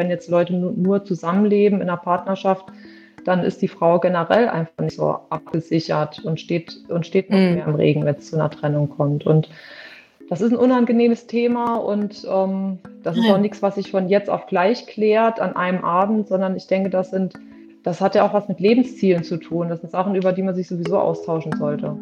[0.00, 2.64] wenn jetzt Leute nur, nur zusammenleben in einer Partnerschaft,
[3.26, 7.54] dann ist die Frau generell einfach nicht so abgesichert und steht, und steht noch mm.
[7.54, 9.26] mehr im Regen, wenn es zu einer Trennung kommt.
[9.26, 9.50] Und
[10.30, 14.30] das ist ein unangenehmes Thema und ähm, das ist auch nichts, was sich von jetzt
[14.30, 17.34] auf gleich klärt an einem Abend, sondern ich denke, das sind,
[17.82, 19.68] das hat ja auch was mit Lebenszielen zu tun.
[19.68, 21.96] Das sind Sachen, über die man sich sowieso austauschen sollte.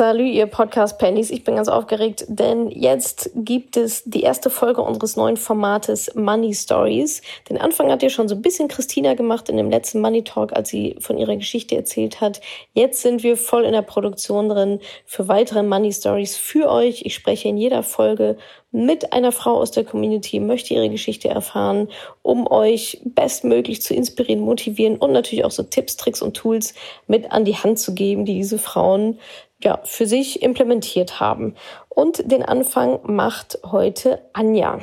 [0.00, 1.28] Salut, ihr Podcast-Pennies.
[1.28, 6.54] Ich bin ganz aufgeregt, denn jetzt gibt es die erste Folge unseres neuen Formates Money
[6.54, 7.20] Stories.
[7.50, 10.54] Den Anfang hat ja schon so ein bisschen Christina gemacht in dem letzten Money Talk,
[10.54, 12.40] als sie von ihrer Geschichte erzählt hat.
[12.72, 17.02] Jetzt sind wir voll in der Produktion drin für weitere Money Stories für euch.
[17.04, 18.38] Ich spreche in jeder Folge
[18.72, 21.88] mit einer Frau aus der Community, möchte ihre Geschichte erfahren,
[22.22, 26.72] um euch bestmöglich zu inspirieren, motivieren und natürlich auch so Tipps, Tricks und Tools
[27.06, 29.18] mit an die Hand zu geben, die diese Frauen
[29.62, 31.54] ja, für sich implementiert haben.
[31.88, 34.80] Und den Anfang macht heute Anja.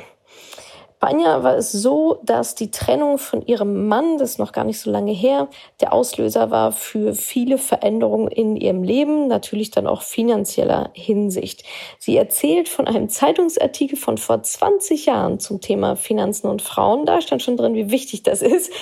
[1.00, 4.64] Bei Anja war es so, dass die Trennung von ihrem Mann, das ist noch gar
[4.64, 5.48] nicht so lange her,
[5.80, 11.62] der Auslöser war für viele Veränderungen in ihrem Leben, natürlich dann auch finanzieller Hinsicht.
[11.98, 17.06] Sie erzählt von einem Zeitungsartikel von vor 20 Jahren zum Thema Finanzen und Frauen.
[17.06, 18.72] Da stand schon drin, wie wichtig das ist.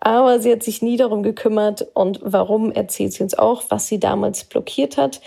[0.00, 4.00] Aber sie hat sich nie darum gekümmert und warum erzählt sie uns auch, was sie
[4.00, 5.20] damals blockiert hat.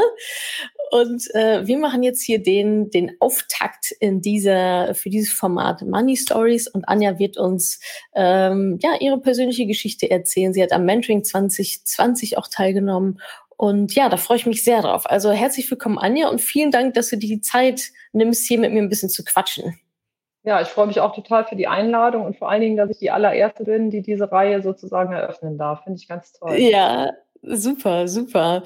[0.93, 6.19] Und äh, wir machen jetzt hier den, den Auftakt in dieser, für dieses Format Money
[6.19, 6.69] Stories.
[6.69, 7.81] Und Anja wird uns
[8.15, 10.53] ähm, ja ihre persönliche Geschichte erzählen.
[10.53, 13.23] Sie hat am Mentoring 2020 auch teilgenommen.
[13.57, 15.07] Und ja, da freue ich mich sehr drauf.
[15.07, 18.75] Also herzlich willkommen, Anja, und vielen Dank, dass du dir die Zeit nimmst, hier mit
[18.75, 19.81] mir ein bisschen zu quatschen.
[20.43, 22.99] Ja, ich freue mich auch total für die Einladung und vor allen Dingen, dass ich
[22.99, 25.85] die allererste bin, die diese Reihe sozusagen eröffnen darf.
[25.85, 26.55] Finde ich ganz toll.
[26.57, 28.63] Ja, super, super.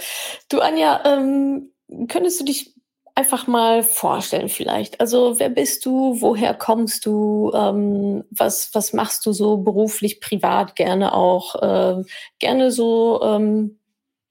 [0.49, 1.71] Du, Anja, ähm,
[2.09, 2.75] könntest du dich
[3.15, 5.01] einfach mal vorstellen vielleicht?
[5.01, 6.21] Also wer bist du?
[6.21, 7.51] Woher kommst du?
[7.55, 11.55] Ähm, was, was machst du so beruflich, privat gerne auch?
[11.57, 12.05] Äh,
[12.39, 13.81] gerne so, ähm,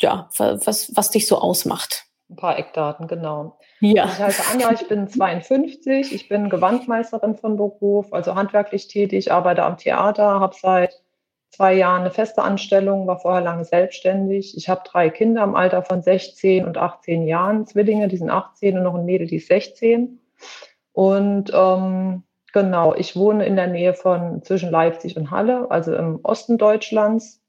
[0.02, 2.06] ja, was, was dich so ausmacht?
[2.30, 3.60] Ein paar Eckdaten, genau.
[3.80, 4.06] Ja.
[4.06, 9.64] Ich heiße Anja, ich bin 52, ich bin Gewandmeisterin von Beruf, also handwerklich tätig, arbeite
[9.64, 11.05] am Theater, habe seit
[11.56, 14.58] zwei Jahren eine feste Anstellung, war vorher lange selbstständig.
[14.58, 18.78] Ich habe drei Kinder im Alter von 16 und 18 Jahren, Zwillinge, die sind 18
[18.78, 20.20] und noch ein Mädel, die ist 16.
[20.92, 22.24] Und ähm,
[22.54, 27.42] genau, ich wohne in der Nähe von zwischen Leipzig und Halle, also im Osten Deutschlands.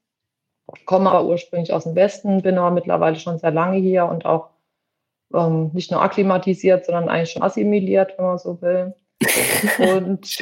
[0.85, 4.49] Komme aber ursprünglich aus dem Westen, bin aber mittlerweile schon sehr lange hier und auch
[5.33, 8.95] ähm, nicht nur akklimatisiert, sondern eigentlich schon assimiliert, wenn man so will.
[9.79, 10.39] Und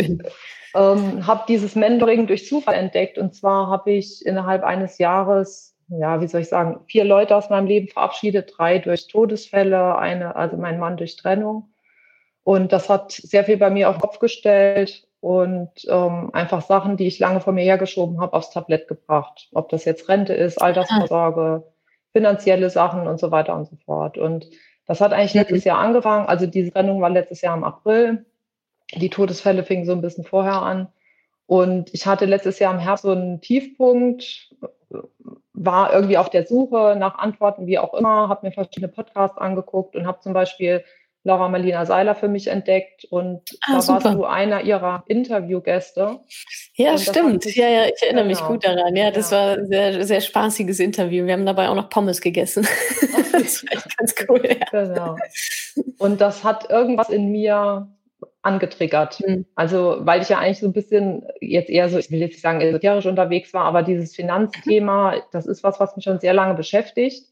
[0.75, 3.17] ähm, habe dieses Mentoring durch Zufall entdeckt.
[3.17, 7.49] Und zwar habe ich innerhalb eines Jahres, ja, wie soll ich sagen, vier Leute aus
[7.49, 11.69] meinem Leben verabschiedet, drei durch Todesfälle, eine, also mein Mann durch Trennung.
[12.43, 16.97] Und das hat sehr viel bei mir auf den Kopf gestellt und ähm, einfach Sachen,
[16.97, 19.49] die ich lange vor mir hergeschoben habe, aufs Tablett gebracht.
[19.53, 21.63] Ob das jetzt Rente ist, Altersvorsorge,
[22.13, 24.19] finanzielle Sachen und so weiter und so fort.
[24.19, 24.47] Und
[24.85, 26.27] das hat eigentlich letztes Jahr angefangen.
[26.27, 28.25] Also diese Trennung war letztes Jahr im April.
[28.93, 30.87] Die Todesfälle fingen so ein bisschen vorher an.
[31.47, 34.49] Und ich hatte letztes Jahr im Herbst so einen Tiefpunkt,
[35.53, 39.95] war irgendwie auf der Suche nach Antworten, wie auch immer, habe mir verschiedene Podcasts angeguckt
[39.95, 40.83] und habe zum Beispiel
[41.23, 44.03] Laura Marlina Seiler für mich entdeckt und ah, da super.
[44.03, 46.19] warst du einer ihrer Interviewgäste.
[46.75, 47.45] Ja, stimmt.
[47.55, 48.39] Ja, ja, ich erinnere genau.
[48.39, 48.95] mich gut daran.
[48.95, 49.37] Ja, das ja.
[49.37, 51.25] war ein sehr, sehr spaßiges Interview.
[51.25, 52.67] Wir haben dabei auch noch Pommes gegessen.
[53.31, 54.47] das war echt ganz cool.
[54.47, 54.83] Ja.
[54.83, 55.15] Genau.
[55.97, 57.87] Und das hat irgendwas in mir
[58.45, 59.21] angetriggert.
[59.25, 59.45] Mhm.
[59.55, 62.41] Also, weil ich ja eigentlich so ein bisschen jetzt eher so, ich will jetzt nicht
[62.41, 66.53] sagen esoterisch unterwegs war, aber dieses Finanzthema, das ist was, was mich schon sehr lange
[66.53, 67.27] beschäftigt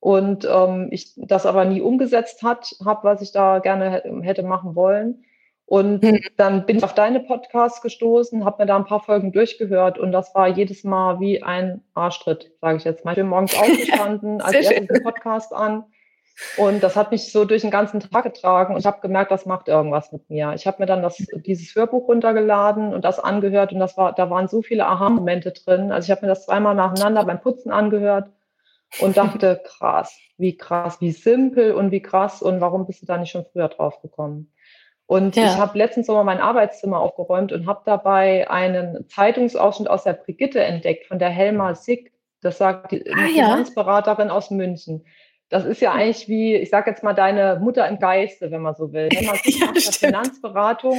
[0.00, 4.74] und ähm, ich das aber nie umgesetzt hat, habe, was ich da gerne hätte machen
[4.74, 5.24] wollen.
[5.64, 6.20] Und mhm.
[6.36, 10.12] dann bin ich auf deine Podcasts gestoßen, habe mir da ein paar Folgen durchgehört und
[10.12, 13.12] das war jedes Mal wie ein Arschtritt, sage ich jetzt mal.
[13.12, 15.84] Ich bin morgens aufgestanden, als erstes den Podcast an
[16.56, 19.46] und das hat mich so durch den ganzen Tag getragen und ich habe gemerkt, das
[19.46, 20.52] macht irgendwas mit mir.
[20.54, 24.30] Ich habe mir dann das, dieses Hörbuch runtergeladen und das angehört und das war, da
[24.30, 25.92] waren so viele Aha-Momente drin.
[25.92, 28.30] Also ich habe mir das zweimal nacheinander beim Putzen angehört
[29.00, 33.18] und dachte, krass, wie krass, wie simpel und wie krass und warum bist du da
[33.18, 34.52] nicht schon früher drauf gekommen?
[35.06, 35.44] Und ja.
[35.44, 40.62] ich habe letztens nochmal mein Arbeitszimmer aufgeräumt und habe dabei einen Zeitungsausschnitt aus der Brigitte
[40.62, 42.12] entdeckt von der Helma Sick.
[42.40, 44.34] Das sagt die ah, Finanzberaterin ja.
[44.34, 45.04] aus München.
[45.52, 48.74] Das ist ja eigentlich wie, ich sage jetzt mal, deine Mutter im Geiste, wenn man
[48.74, 49.10] so will.
[49.12, 50.96] Helma Sick ja, macht Finanzberatung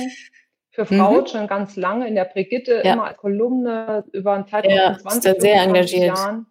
[0.69, 1.27] für Frauen mhm.
[1.27, 2.93] schon ganz lange in der Brigitte, ja.
[2.93, 6.15] immer als Kolumne über einen Zeitraum ja, von 20, sehr engagiert.
[6.15, 6.45] Jahren.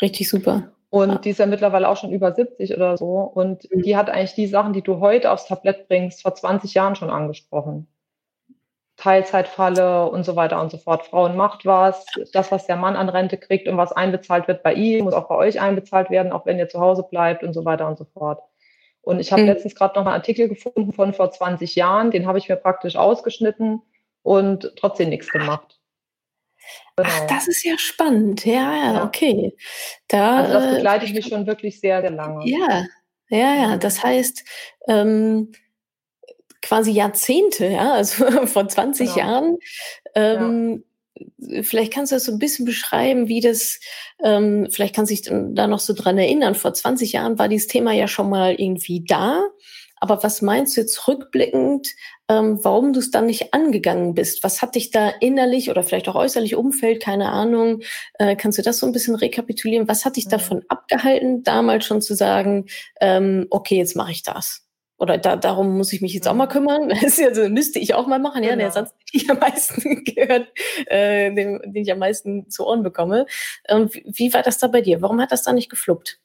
[0.00, 0.70] Richtig super.
[0.88, 1.18] Und ja.
[1.18, 3.06] die ist ja mittlerweile auch schon über 70 oder so.
[3.06, 3.82] Und mhm.
[3.82, 7.10] die hat eigentlich die Sachen, die du heute aufs Tablett bringst, vor 20 Jahren schon
[7.10, 7.88] angesprochen.
[9.02, 11.04] Teilzeitfalle und so weiter und so fort.
[11.06, 12.06] Frauen macht was.
[12.32, 15.26] Das, was der Mann an Rente kriegt und was einbezahlt wird bei ihm, muss auch
[15.26, 18.04] bei euch einbezahlt werden, auch wenn ihr zu Hause bleibt und so weiter und so
[18.04, 18.40] fort.
[19.00, 19.48] Und ich habe mhm.
[19.48, 22.94] letztens gerade noch einen Artikel gefunden von vor 20 Jahren, den habe ich mir praktisch
[22.94, 23.82] ausgeschnitten
[24.22, 25.80] und trotzdem nichts gemacht.
[26.94, 27.08] Genau.
[27.10, 28.44] Ach, das ist ja spannend.
[28.44, 29.56] Ja, ja, okay.
[30.06, 32.48] Da, also das begleitet äh, mich schon wirklich sehr, sehr lange.
[32.48, 32.86] Ja,
[33.30, 33.76] ja, ja.
[33.78, 34.44] Das heißt,
[34.86, 35.50] ähm,
[36.62, 39.18] quasi Jahrzehnte, ja, also vor 20 genau.
[39.18, 39.58] Jahren.
[40.14, 40.84] Ähm,
[41.40, 41.62] ja.
[41.62, 43.78] Vielleicht kannst du das so ein bisschen beschreiben, wie das,
[44.24, 46.54] ähm, vielleicht kannst du dich da noch so dran erinnern.
[46.54, 49.42] Vor 20 Jahren war dieses Thema ja schon mal irgendwie da.
[50.02, 51.86] Aber was meinst du jetzt rückblickend,
[52.28, 54.42] ähm, warum du es dann nicht angegangen bist?
[54.42, 57.82] Was hat dich da innerlich oder vielleicht auch äußerlich Umfeld, keine Ahnung,
[58.18, 59.86] äh, kannst du das so ein bisschen rekapitulieren?
[59.86, 60.30] Was hat dich mhm.
[60.30, 62.66] davon abgehalten, damals schon zu sagen,
[63.00, 64.66] ähm, okay, jetzt mache ich das?
[65.02, 66.50] Oder da, darum muss ich mich jetzt auch mal mhm.
[66.50, 66.88] kümmern.
[67.02, 68.70] Das also, müsste ich auch mal machen, ja, der.
[68.70, 70.46] Satz, den ich am meisten gehört,
[70.86, 73.26] äh, den, den ich am meisten zu Ohren bekomme.
[73.68, 75.02] Ähm, wie, wie war das da bei dir?
[75.02, 76.20] Warum hat das da nicht gefluppt?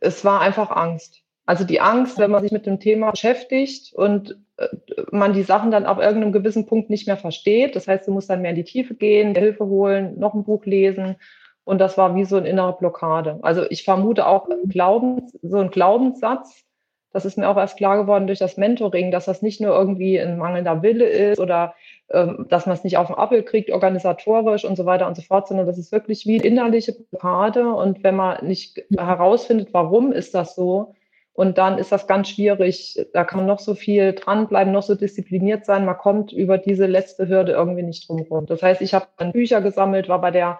[0.00, 1.22] Es war einfach Angst.
[1.46, 4.66] Also die Angst, wenn man sich mit dem Thema beschäftigt und äh,
[5.12, 7.76] man die Sachen dann ab irgendeinem gewissen Punkt nicht mehr versteht.
[7.76, 10.64] Das heißt, du musst dann mehr in die Tiefe gehen, Hilfe holen, noch ein Buch
[10.64, 11.14] lesen.
[11.62, 13.38] Und das war wie so eine innere Blockade.
[13.42, 16.64] Also ich vermute auch Glaubens, so ein Glaubenssatz.
[17.12, 20.20] Das ist mir auch erst klar geworden durch das Mentoring, dass das nicht nur irgendwie
[20.20, 21.74] ein mangelnder Wille ist oder
[22.10, 25.22] ähm, dass man es nicht auf den Appel kriegt, organisatorisch und so weiter und so
[25.22, 27.72] fort, sondern das ist wirklich wie innerliche Blockade.
[27.72, 30.94] Und wenn man nicht herausfindet, warum ist das so,
[31.38, 32.98] und dann ist das ganz schwierig.
[33.12, 35.84] Da kann man noch so viel dranbleiben, noch so diszipliniert sein.
[35.84, 38.46] Man kommt über diese letzte Hürde irgendwie nicht drum rum.
[38.46, 40.58] Das heißt, ich habe dann Bücher gesammelt, war bei der,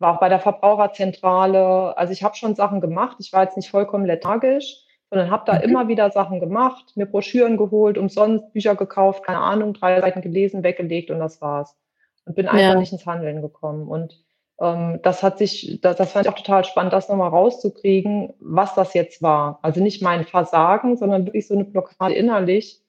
[0.00, 1.96] war auch bei der Verbraucherzentrale.
[1.96, 3.18] Also ich habe schon Sachen gemacht.
[3.20, 5.62] Ich war jetzt nicht vollkommen lethargisch, sondern habe da mhm.
[5.62, 10.62] immer wieder Sachen gemacht, mir Broschüren geholt, umsonst Bücher gekauft, keine Ahnung, drei Seiten gelesen,
[10.62, 11.76] weggelegt und das war's.
[12.24, 12.74] Und bin einfach ja.
[12.74, 13.86] nicht ins Handeln gekommen.
[13.86, 14.24] Und
[14.60, 18.74] ähm, das hat sich, das, das fand ich auch total spannend, das nochmal rauszukriegen, was
[18.74, 19.60] das jetzt war.
[19.62, 22.82] Also nicht mein Versagen, sondern wirklich so eine Blockade innerlich,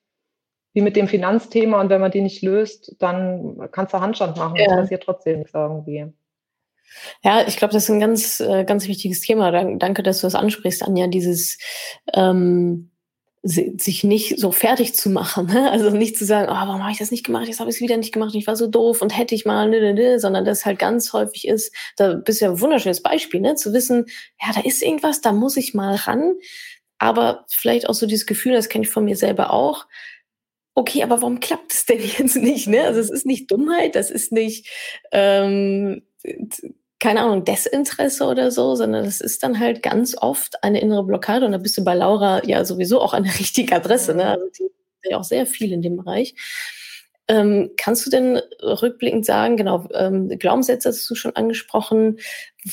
[0.74, 1.80] wie mit dem Finanzthema.
[1.80, 4.56] Und wenn man die nicht löst, dann kannst du Handstand machen.
[4.56, 4.66] Ja.
[4.68, 6.12] Das passiert trotzdem nichts irgendwie.
[7.24, 9.52] Ja, ich glaube, das ist ein ganz, äh, ganz wichtiges Thema.
[9.52, 11.08] Danke, dass du das ansprichst, Anja.
[11.08, 11.58] Dieses
[12.14, 12.92] ähm,
[13.48, 15.48] sich nicht so fertig zu machen.
[15.48, 15.72] Ne?
[15.72, 17.82] Also nicht zu sagen, oh, warum habe ich das nicht gemacht, jetzt habe ich es
[17.82, 20.44] wieder nicht gemacht, ich war so doof und hätte ich mal, ne, ne, ne, sondern
[20.44, 23.56] das halt ganz häufig ist, da bist du ja ein wunderschönes Beispiel, ne?
[23.56, 24.06] zu wissen,
[24.42, 26.34] ja, da ist irgendwas, da muss ich mal ran.
[27.00, 29.86] Aber vielleicht auch so dieses Gefühl, das kenne ich von mir selber auch,
[30.74, 32.68] okay, aber warum klappt es denn jetzt nicht?
[32.68, 32.82] Ne?
[32.84, 34.68] Also es ist nicht Dummheit, das ist nicht
[35.12, 36.02] ähm,
[37.00, 41.46] keine Ahnung, Desinteresse oder so, sondern das ist dann halt ganz oft eine innere Blockade.
[41.46, 44.16] Und da bist du bei Laura ja sowieso auch an der richtigen Adresse.
[44.16, 44.26] Ne?
[44.26, 46.34] Also die ist ja auch sehr viel in dem Bereich.
[47.28, 52.20] Ähm, kannst du denn rückblickend sagen, genau, ähm, Glaubenssätze hast du schon angesprochen.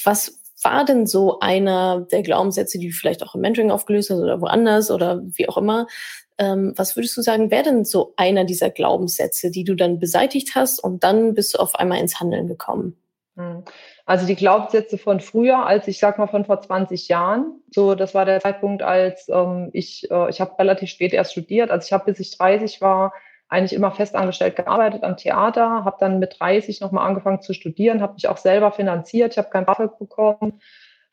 [0.05, 4.21] Was war denn so einer der Glaubenssätze, die du vielleicht auch im Mentoring aufgelöst hast
[4.21, 5.87] oder woanders oder wie auch immer?
[6.39, 10.55] Ähm, was würdest du sagen, wäre denn so einer dieser Glaubenssätze, die du dann beseitigt
[10.55, 12.97] hast und dann bist du auf einmal ins Handeln gekommen?
[13.37, 13.64] Hm.
[14.07, 17.61] Also die Glaubenssätze von früher, als ich sag mal von vor 20 Jahren.
[17.71, 21.71] So, das war der Zeitpunkt, als ähm, ich, äh, ich habe relativ spät erst studiert.
[21.71, 23.12] Also ich habe, bis ich 30 war,
[23.49, 28.14] eigentlich immer festangestellt gearbeitet am Theater, habe dann mit 30 nochmal angefangen zu studieren, habe
[28.14, 30.61] mich auch selber finanziert, ich habe kein BAföG bekommen,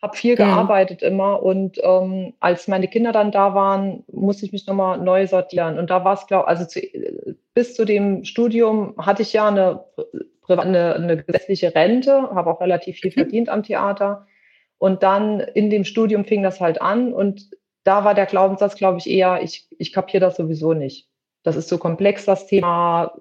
[0.01, 0.37] habe viel mhm.
[0.37, 5.27] gearbeitet immer und ähm, als meine Kinder dann da waren, musste ich mich nochmal neu
[5.27, 6.79] sortieren und da war es, glaube also zu,
[7.53, 9.83] bis zu dem Studium hatte ich ja eine
[10.59, 13.15] eine, eine gesetzliche Rente, habe auch relativ viel mhm.
[13.15, 14.27] verdient am Theater.
[14.77, 17.51] Und dann in dem Studium fing das halt an und
[17.83, 21.07] da war der Glaubenssatz, glaube ich, eher, ich, ich kapiere das sowieso nicht.
[21.43, 23.13] Das ist so komplex, das Thema.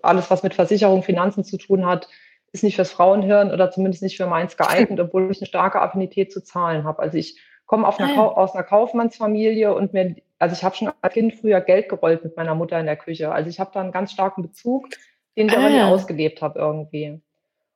[0.00, 2.08] Alles, was mit Versicherung, Finanzen zu tun hat,
[2.52, 6.32] ist nicht fürs Frauenhirn oder zumindest nicht für meins geeignet, obwohl ich eine starke Affinität
[6.32, 7.00] zu Zahlen habe.
[7.02, 10.90] Also ich komme auf einer, ah aus einer Kaufmannsfamilie und mir, also ich habe schon
[11.00, 13.32] als Kind früher Geld gerollt mit meiner Mutter in der Küche.
[13.32, 14.88] Also ich habe da einen ganz starken Bezug
[15.36, 17.20] den ich ah, aber nie ausgelebt habe irgendwie.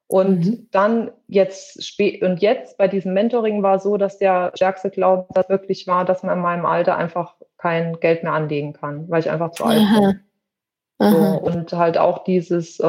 [0.08, 0.68] Und mhm.
[0.70, 5.86] dann jetzt spät und jetzt bei diesem Mentoring war so, dass der stärkste Glaubenssatz wirklich
[5.88, 9.50] war, dass man in meinem Alter einfach kein Geld mehr anlegen kann, weil ich einfach
[9.50, 10.00] zu alt Aha.
[10.00, 10.20] bin.
[10.98, 12.84] So, und halt auch dieses, äh,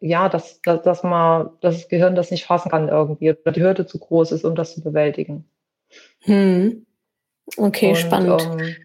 [0.00, 3.84] ja, dass, dass, dass man das Gehirn das nicht fassen kann irgendwie, oder die Hürde
[3.84, 5.44] zu groß ist, um das zu bewältigen.
[6.20, 6.86] Hm.
[7.58, 8.42] Okay, und, spannend.
[8.42, 8.76] Ähm,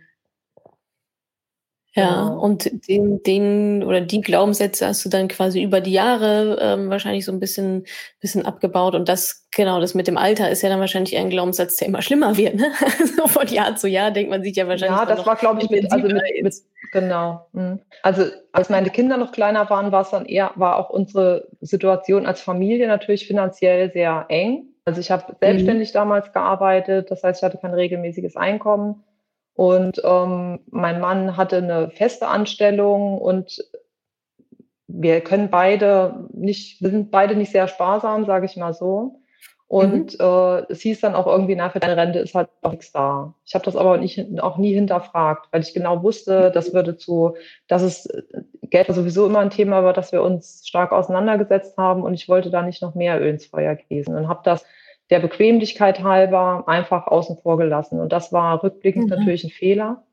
[1.98, 2.40] ja, genau.
[2.40, 7.26] und den, den oder die Glaubenssätze hast du dann quasi über die Jahre ähm, wahrscheinlich
[7.26, 7.86] so ein bisschen,
[8.20, 8.94] bisschen abgebaut.
[8.94, 12.04] Und das, genau, das mit dem Alter ist ja dann wahrscheinlich ein Glaubenssatz, der immer
[12.04, 12.54] schlimmer wird.
[12.54, 12.72] Ne?
[13.18, 14.96] so von Jahr zu Jahr denkt man sich ja wahrscheinlich.
[14.96, 16.56] Ja, das war, glaube ich, mit, also mit, mit,
[16.92, 17.48] genau.
[17.54, 17.80] Mhm.
[18.04, 22.28] Also als meine Kinder noch kleiner waren, war es dann eher, war auch unsere Situation
[22.28, 24.66] als Familie natürlich finanziell sehr eng.
[24.86, 25.38] Also ich habe mhm.
[25.42, 25.94] selbstständig mhm.
[25.94, 29.04] damals gearbeitet, das heißt, ich hatte kein regelmäßiges Einkommen.
[29.58, 33.60] Und ähm, mein Mann hatte eine feste Anstellung und
[34.86, 39.20] wir können beide nicht, wir sind beide nicht sehr sparsam, sage ich mal so.
[39.66, 40.26] Und mhm.
[40.26, 43.34] äh, es hieß dann auch irgendwie, na, für deine Rente ist halt auch nichts da.
[43.46, 47.34] Ich habe das aber nicht, auch nie hinterfragt, weil ich genau wusste, das würde zu,
[47.68, 48.08] dass es
[48.62, 52.52] Geld sowieso immer ein Thema war, dass wir uns stark auseinandergesetzt haben und ich wollte
[52.52, 54.64] da nicht noch mehr Öl ins Feuer gießen und habe das
[55.10, 58.00] der Bequemlichkeit halber einfach außen vor gelassen.
[58.00, 59.18] Und das war rückblickend mhm.
[59.18, 60.04] natürlich ein Fehler.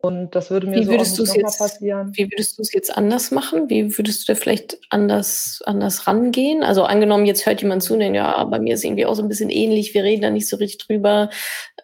[0.00, 2.12] Und das würde mir wie so würdest auch nicht passieren.
[2.14, 3.68] Wie würdest du es jetzt anders machen?
[3.68, 6.62] Wie würdest du da vielleicht anders, anders rangehen?
[6.62, 9.22] Also angenommen, jetzt hört jemand zu und denkt, ja, bei mir ist irgendwie auch so
[9.22, 11.30] ein bisschen ähnlich, wir reden da nicht so richtig drüber.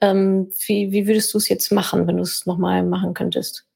[0.01, 3.67] Ähm, wie, wie würdest du es jetzt machen, wenn du es nochmal machen könntest?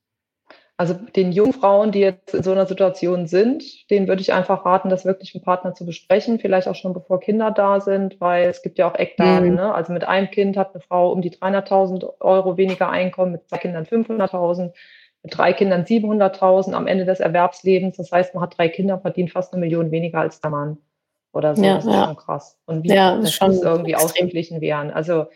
[0.80, 4.64] Also den jungen Frauen, die jetzt in so einer Situation sind, denen würde ich einfach
[4.64, 8.48] raten, das wirklich mit Partner zu besprechen, vielleicht auch schon bevor Kinder da sind, weil
[8.48, 9.48] es gibt ja auch Eckdaten.
[9.48, 9.54] Mhm.
[9.56, 9.74] Ne?
[9.74, 13.58] Also mit einem Kind hat eine Frau um die 300.000 Euro weniger Einkommen, mit zwei
[13.58, 14.72] Kindern 500.000,
[15.24, 17.96] mit drei Kindern 700.000 am Ende des Erwerbslebens.
[17.96, 20.78] Das heißt, man hat drei Kinder, verdient fast eine Million weniger als der Mann
[21.32, 21.64] oder so.
[21.64, 22.04] Ja, das ist ja.
[22.04, 22.56] schon krass.
[22.66, 24.92] Und wie ja, das, das muss irgendwie ausgeglichen werden.
[24.92, 25.26] Also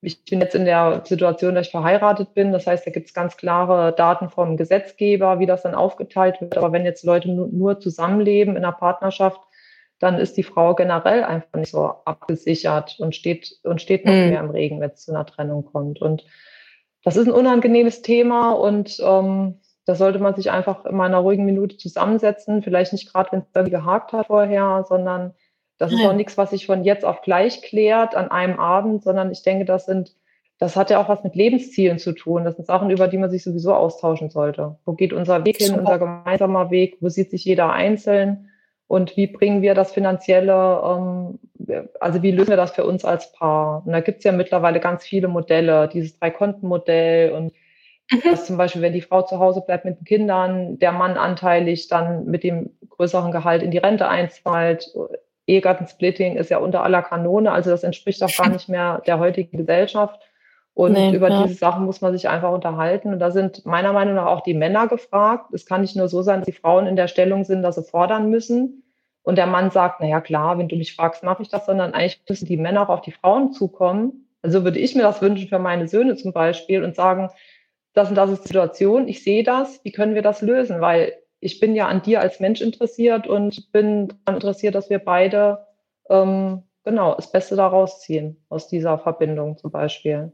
[0.00, 2.52] ich bin jetzt in der Situation, dass ich verheiratet bin.
[2.52, 6.56] Das heißt, da gibt es ganz klare Daten vom Gesetzgeber, wie das dann aufgeteilt wird.
[6.56, 9.40] Aber wenn jetzt Leute nur, zusammenleben in einer Partnerschaft,
[9.98, 14.28] dann ist die Frau generell einfach nicht so abgesichert und steht, und steht noch mhm.
[14.28, 16.00] mehr im Regen, wenn es zu einer Trennung kommt.
[16.00, 16.24] Und
[17.02, 21.46] das ist ein unangenehmes Thema und ähm, da sollte man sich einfach in einer ruhigen
[21.46, 22.62] Minute zusammensetzen.
[22.62, 25.34] Vielleicht nicht gerade, wenn es dann gehakt hat vorher, sondern
[25.78, 29.30] das ist auch nichts, was sich von jetzt auf gleich klärt an einem Abend, sondern
[29.30, 30.12] ich denke, das sind,
[30.58, 32.44] das hat ja auch was mit Lebenszielen zu tun.
[32.44, 34.76] Das sind Sachen, über die man sich sowieso austauschen sollte.
[34.84, 36.96] Wo geht unser Weg hin, unser gemeinsamer Weg?
[37.00, 38.50] Wo sieht sich jeder einzeln?
[38.88, 41.38] Und wie bringen wir das finanzielle, ähm,
[42.00, 43.86] also wie lösen wir das für uns als Paar?
[43.86, 47.52] Und da gibt es ja mittlerweile ganz viele Modelle, dieses Drei-Konten-Modell und
[48.10, 48.22] mhm.
[48.24, 51.86] dass zum Beispiel, wenn die Frau zu Hause bleibt mit den Kindern, der Mann anteilig
[51.86, 54.90] dann mit dem größeren Gehalt in die Rente einzahlt,
[55.48, 59.56] Ehegattensplitting ist ja unter aller Kanone, also das entspricht auch gar nicht mehr der heutigen
[59.56, 60.20] Gesellschaft.
[60.74, 61.42] Und nee, über ja.
[61.42, 63.12] diese Sachen muss man sich einfach unterhalten.
[63.12, 65.52] Und da sind meiner Meinung nach auch die Männer gefragt.
[65.52, 67.82] Es kann nicht nur so sein, dass die Frauen in der Stellung sind, dass sie
[67.82, 68.84] fordern müssen.
[69.22, 71.94] Und der Mann sagt, na ja, klar, wenn du mich fragst, mache ich das, sondern
[71.94, 74.28] eigentlich müssen die Männer auch auf die Frauen zukommen.
[74.40, 77.28] Also würde ich mir das wünschen für meine Söhne zum Beispiel und sagen,
[77.92, 80.80] das und das ist die Situation, ich sehe das, wie können wir das lösen?
[80.80, 84.98] Weil ich bin ja an dir als Mensch interessiert und bin daran interessiert, dass wir
[84.98, 85.66] beide
[86.10, 90.32] ähm, genau das Beste daraus ziehen, aus dieser Verbindung zum Beispiel.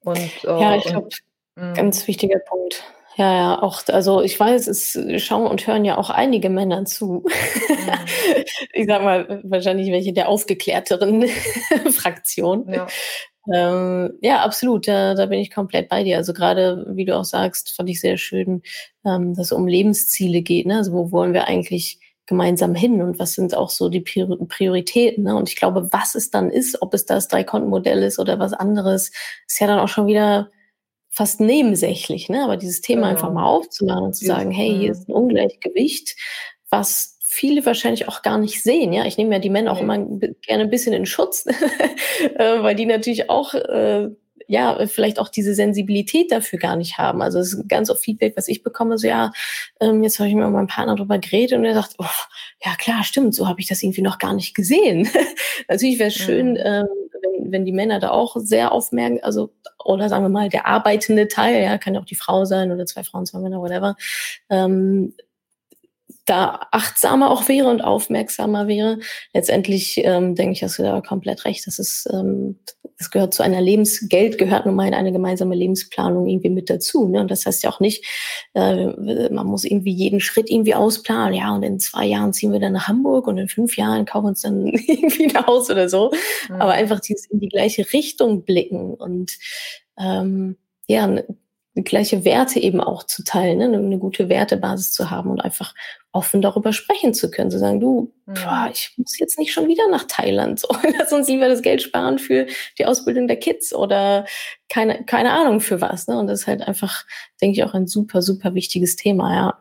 [0.00, 1.08] Und, äh, ja, ich glaube,
[1.56, 1.74] mm.
[1.74, 2.84] ganz wichtiger Punkt.
[3.16, 7.24] Ja, ja, auch, also ich weiß, es schauen und hören ja auch einige Männer zu.
[7.24, 7.24] Mhm.
[8.72, 11.28] ich sag mal, wahrscheinlich welche der aufgeklärteren
[11.92, 12.72] Fraktion.
[12.72, 12.86] Ja.
[13.52, 16.16] Ähm, ja, absolut, da, da bin ich komplett bei dir.
[16.16, 18.62] Also gerade, wie du auch sagst, fand ich sehr schön,
[19.04, 20.66] ähm, dass es um Lebensziele geht.
[20.66, 20.76] Ne?
[20.76, 25.24] Also wo wollen wir eigentlich gemeinsam hin und was sind auch so die Prioritäten.
[25.24, 25.34] Ne?
[25.34, 29.10] Und ich glaube, was es dann ist, ob es das Drei-Konten-Modell ist oder was anderes,
[29.46, 30.50] ist ja dann auch schon wieder
[31.10, 32.28] fast nebensächlich.
[32.28, 32.44] Ne?
[32.44, 33.10] Aber dieses Thema genau.
[33.10, 36.16] einfach mal aufzumachen und zu sagen, hey, hier ist ein Ungleichgewicht,
[36.70, 38.92] was viele wahrscheinlich auch gar nicht sehen.
[38.92, 41.46] Ja, ich nehme ja die Männer auch immer gerne ein bisschen in Schutz,
[42.36, 44.10] äh, weil die natürlich auch äh,
[44.48, 47.22] ja, vielleicht auch diese Sensibilität dafür gar nicht haben.
[47.22, 49.32] Also es ist ganz oft Feedback, was ich bekomme, so ja,
[49.80, 52.04] ähm, jetzt habe ich mit meinem Partner drüber geredet und er sagt, oh,
[52.64, 55.08] ja klar, stimmt, so habe ich das irgendwie noch gar nicht gesehen.
[55.68, 56.58] Natürlich wäre es schön, mhm.
[56.62, 56.86] ähm,
[57.22, 61.28] wenn, wenn die Männer da auch sehr aufmerken, also oder sagen wir mal der arbeitende
[61.28, 63.96] Teil, ja, kann ja auch die Frau sein oder zwei Frauen, zwei Männer, whatever,
[64.50, 65.14] ähm,
[66.24, 68.98] da achtsamer auch wäre und aufmerksamer wäre.
[69.34, 71.66] Letztendlich ähm, denke ich, dass du da komplett recht.
[71.66, 72.60] Das ist, ähm,
[72.96, 76.70] das gehört zu einer Lebens, Geld gehört nun mal in eine gemeinsame Lebensplanung irgendwie mit
[76.70, 77.08] dazu.
[77.08, 77.20] Ne?
[77.20, 78.04] Und das heißt ja auch nicht,
[78.54, 81.34] äh, man muss irgendwie jeden Schritt irgendwie ausplanen.
[81.34, 84.24] Ja, und in zwei Jahren ziehen wir dann nach Hamburg und in fünf Jahren kaufen
[84.26, 86.12] wir uns dann irgendwie ein Haus oder so.
[86.48, 86.54] Mhm.
[86.60, 89.38] Aber einfach dieses in die gleiche Richtung blicken und
[89.98, 91.08] ähm, ja,
[91.74, 93.64] gleiche Werte eben auch zu teilen, ne?
[93.64, 95.74] eine gute Wertebasis zu haben und einfach
[96.12, 98.34] offen darüber sprechen zu können, zu sagen, du, mhm.
[98.34, 101.80] boah, ich muss jetzt nicht schon wieder nach Thailand, so, lass uns lieber das Geld
[101.80, 102.46] sparen für
[102.78, 104.26] die Ausbildung der Kids oder
[104.68, 106.08] keine, keine Ahnung für was.
[106.08, 106.18] Ne?
[106.18, 107.06] Und das ist halt einfach,
[107.40, 109.58] denke ich, auch ein super, super wichtiges Thema, ja.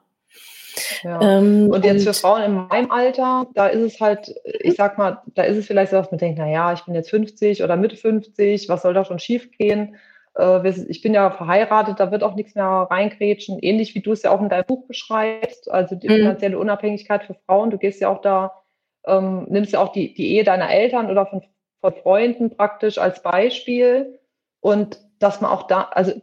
[1.03, 1.21] Ja.
[1.21, 5.21] Ähm, und jetzt für Frauen in meinem Alter, da ist es halt, ich sag mal,
[5.33, 7.75] da ist es vielleicht so, dass man denkt, na ja, ich bin jetzt 50 oder
[7.75, 9.97] Mitte 50, was soll da schon schief gehen?
[10.37, 14.23] Äh, ich bin ja verheiratet, da wird auch nichts mehr reingrätschen, ähnlich wie du es
[14.23, 16.13] ja auch in deinem Buch beschreibst, also die mhm.
[16.13, 17.69] finanzielle Unabhängigkeit für Frauen.
[17.69, 18.61] Du gehst ja auch da,
[19.05, 21.43] ähm, nimmst ja auch die, die Ehe deiner Eltern oder von,
[21.81, 24.19] von Freunden praktisch als Beispiel.
[24.59, 26.13] Und dass man auch da, also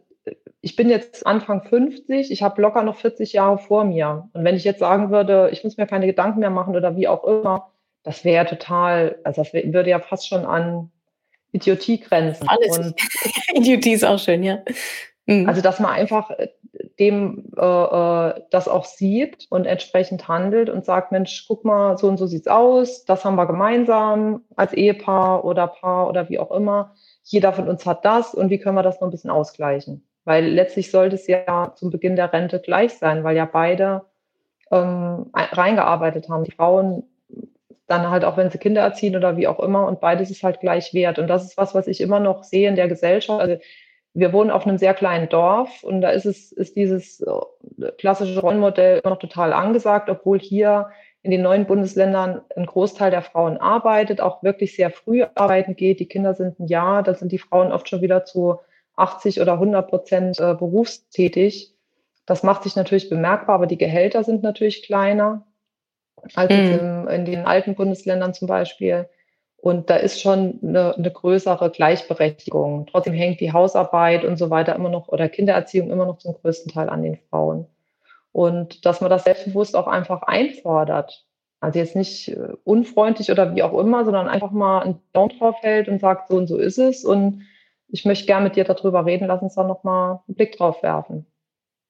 [0.60, 4.28] ich bin jetzt Anfang 50, ich habe locker noch 40 Jahre vor mir.
[4.32, 7.08] Und wenn ich jetzt sagen würde, ich muss mir keine Gedanken mehr machen oder wie
[7.08, 7.72] auch immer,
[8.02, 10.90] das wäre total, also das würde ja fast schon an
[11.52, 12.48] Idiotie grenzen.
[12.48, 12.78] Alles.
[12.78, 12.94] Und
[13.54, 14.58] Idiotie ist auch schön, ja.
[15.26, 15.48] Mhm.
[15.48, 16.48] Also, dass man einfach äh,
[16.98, 22.08] dem äh, äh, das auch sieht und entsprechend handelt und sagt, Mensch, guck mal, so
[22.08, 26.50] und so sieht's aus, das haben wir gemeinsam als Ehepaar oder Paar oder wie auch
[26.50, 26.94] immer.
[27.24, 30.06] Jeder von uns hat das und wie können wir das noch ein bisschen ausgleichen?
[30.24, 34.02] Weil letztlich sollte es ja zum Beginn der Rente gleich sein, weil ja beide
[34.70, 36.44] ähm, reingearbeitet haben.
[36.44, 37.04] Die Frauen
[37.88, 39.86] dann halt auch, wenn sie Kinder erziehen oder wie auch immer.
[39.88, 41.18] Und beides ist halt gleich wert.
[41.18, 43.40] Und das ist was, was ich immer noch sehe in der Gesellschaft.
[43.40, 43.56] Also
[44.14, 48.40] wir wohnen auf einem sehr kleinen Dorf und da ist es, ist dieses äh, klassische
[48.40, 50.90] Rollenmodell immer noch total angesagt, obwohl hier
[51.22, 56.00] in den neuen Bundesländern ein Großteil der Frauen arbeitet, auch wirklich sehr früh arbeiten geht.
[56.00, 58.60] Die Kinder sind ein Jahr, da sind die Frauen oft schon wieder zu
[58.96, 61.74] 80 oder 100 Prozent äh, berufstätig.
[62.26, 65.46] Das macht sich natürlich bemerkbar, aber die Gehälter sind natürlich kleiner
[66.34, 67.08] als mhm.
[67.08, 69.08] in den alten Bundesländern zum Beispiel.
[69.60, 72.86] Und da ist schon eine, eine, größere Gleichberechtigung.
[72.86, 76.72] Trotzdem hängt die Hausarbeit und so weiter immer noch oder Kindererziehung immer noch zum größten
[76.72, 77.66] Teil an den Frauen.
[78.30, 81.26] Und dass man das selbstbewusst auch einfach einfordert.
[81.60, 85.56] Also jetzt nicht äh, unfreundlich oder wie auch immer, sondern einfach mal einen Daumen drauf
[85.60, 87.04] hält und sagt, so und so ist es.
[87.04, 87.42] Und
[87.88, 91.26] ich möchte gern mit dir darüber reden, lass uns da nochmal einen Blick drauf werfen.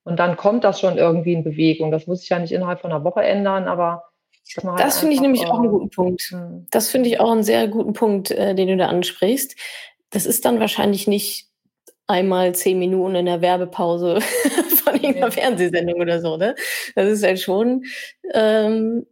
[0.04, 1.90] Und dann kommt das schon irgendwie in Bewegung.
[1.90, 4.04] Das muss sich ja nicht innerhalb von einer Woche ändern, aber
[4.56, 6.22] Halt das finde ich nämlich auch einen guten Punkt.
[6.22, 6.66] Hm.
[6.70, 9.56] Das finde ich auch einen sehr guten Punkt, äh, den du da ansprichst.
[10.10, 11.48] Das ist dann wahrscheinlich nicht
[12.06, 14.20] einmal zehn Minuten in der Werbepause
[14.82, 15.30] von irgendeiner ja.
[15.30, 16.54] Fernsehsendung oder so, ne?
[16.94, 17.84] Das ist halt schon
[18.32, 19.06] ähm,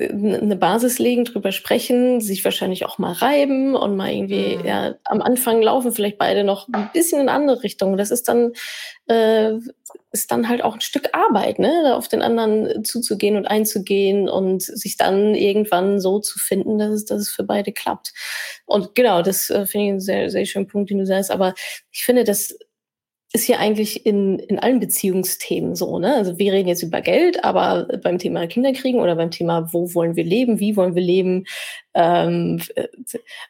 [0.00, 4.64] eine Basis legen, drüber sprechen, sich wahrscheinlich auch mal reiben und mal irgendwie, mhm.
[4.64, 7.96] ja, am Anfang laufen vielleicht beide noch ein bisschen in andere Richtungen.
[7.96, 8.52] Das ist dann,
[9.08, 9.52] äh,
[10.12, 14.28] ist dann halt auch ein Stück Arbeit, ne, da auf den anderen zuzugehen und einzugehen
[14.28, 18.12] und sich dann irgendwann so zu finden, dass es, dass es für beide klappt.
[18.66, 21.30] Und genau, das äh, finde ich einen sehr, sehr schönen Punkt, den du sagst.
[21.30, 21.54] Aber
[21.92, 22.56] ich finde, das
[23.32, 25.98] ist ja eigentlich in, in allen Beziehungsthemen so.
[25.98, 26.14] Ne?
[26.14, 30.16] Also wir reden jetzt über Geld, aber beim Thema Kinderkriegen oder beim Thema, wo wollen
[30.16, 31.44] wir leben, wie wollen wir leben,
[31.94, 32.60] ähm,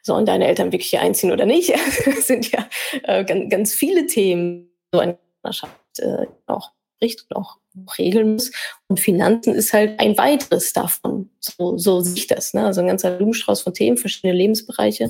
[0.03, 1.69] sollen deine Eltern wirklich hier einziehen oder nicht?
[2.05, 2.67] das sind ja
[3.03, 7.57] äh, ganz, ganz viele Themen, so eine Partnerschaft äh, auch richtet, auch
[7.97, 8.51] regeln muss.
[8.87, 11.29] Und Finanzen ist halt ein weiteres davon.
[11.39, 12.53] So, so sehe ich das.
[12.53, 12.65] Ne?
[12.65, 15.09] Also ein ganzer Blumenstrauß von Themen, verschiedene Lebensbereiche.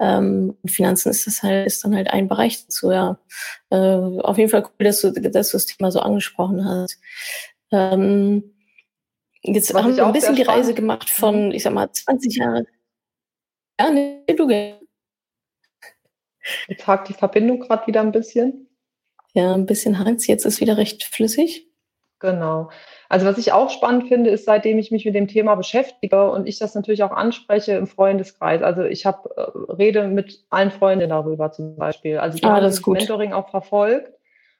[0.00, 3.18] Ähm, und Finanzen ist das halt, ist dann halt ein Bereich dazu, ja.
[3.70, 6.98] Äh, auf jeden Fall cool, dass du, dass du das Thema so angesprochen hast.
[7.70, 8.54] Ähm,
[9.42, 12.66] jetzt Was haben wir ein bisschen die Reise gemacht von, ich sag mal, 20 Jahre.
[13.80, 14.48] Ja, nee, du
[16.68, 18.68] Jetzt hakt die Verbindung gerade wieder ein bisschen.
[19.34, 21.68] Ja, ein bisschen hakt Jetzt ist wieder recht flüssig.
[22.20, 22.70] Genau.
[23.08, 26.48] Also was ich auch spannend finde, ist, seitdem ich mich mit dem Thema beschäftige und
[26.48, 28.62] ich das natürlich auch anspreche im Freundeskreis.
[28.62, 32.18] Also ich habe äh, rede mit allen Freundinnen darüber zum Beispiel.
[32.18, 34.12] Also ich ah, habe das Mentoring auch verfolgt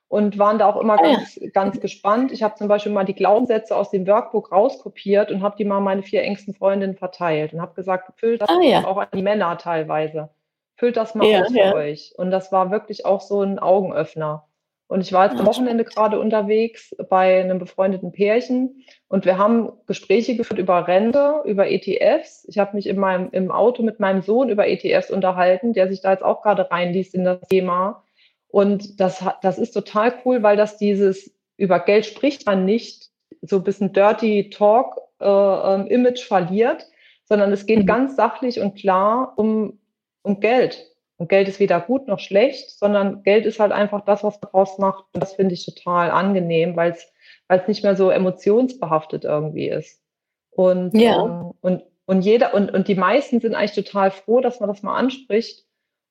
[0.09, 1.49] und waren da auch immer ah, ganz, ja.
[1.51, 2.33] ganz gespannt.
[2.33, 5.81] Ich habe zum Beispiel mal die Glaubenssätze aus dem Workbook rauskopiert und habe die mal
[5.81, 8.85] meine vier engsten Freundinnen verteilt und habe gesagt, füllt das ah, ja.
[8.85, 10.29] auch an die Männer teilweise.
[10.77, 12.13] Füllt das mal ja, aus für euch.
[12.19, 14.47] Und das war wirklich auch so ein Augenöffner.
[14.95, 19.73] Und ich war jetzt am Wochenende gerade unterwegs bei einem befreundeten Pärchen und wir haben
[19.89, 22.47] Gespräche geführt über Rente, über ETFs.
[22.49, 26.01] Ich habe mich in meinem, im Auto mit meinem Sohn über ETFs unterhalten, der sich
[26.01, 28.05] da jetzt auch gerade reinliest in das Thema.
[28.47, 33.11] Und das, das ist total cool, weil das dieses über Geld spricht man nicht
[33.43, 36.87] so ein bisschen Dirty Talk äh, ähm, Image verliert,
[37.25, 37.87] sondern es geht mhm.
[37.87, 39.81] ganz sachlich und klar um,
[40.23, 40.94] um Geld.
[41.25, 44.51] Und Geld ist weder gut noch schlecht, sondern Geld ist halt einfach das, was man
[44.51, 45.05] draus macht.
[45.15, 47.11] Und das finde ich total angenehm, weil es
[47.49, 50.03] weil es nicht mehr so emotionsbehaftet irgendwie ist.
[50.51, 51.25] Und, ja.
[51.25, 54.83] ähm, und, und jeder, und, und die meisten sind eigentlich total froh, dass man das
[54.83, 55.65] mal anspricht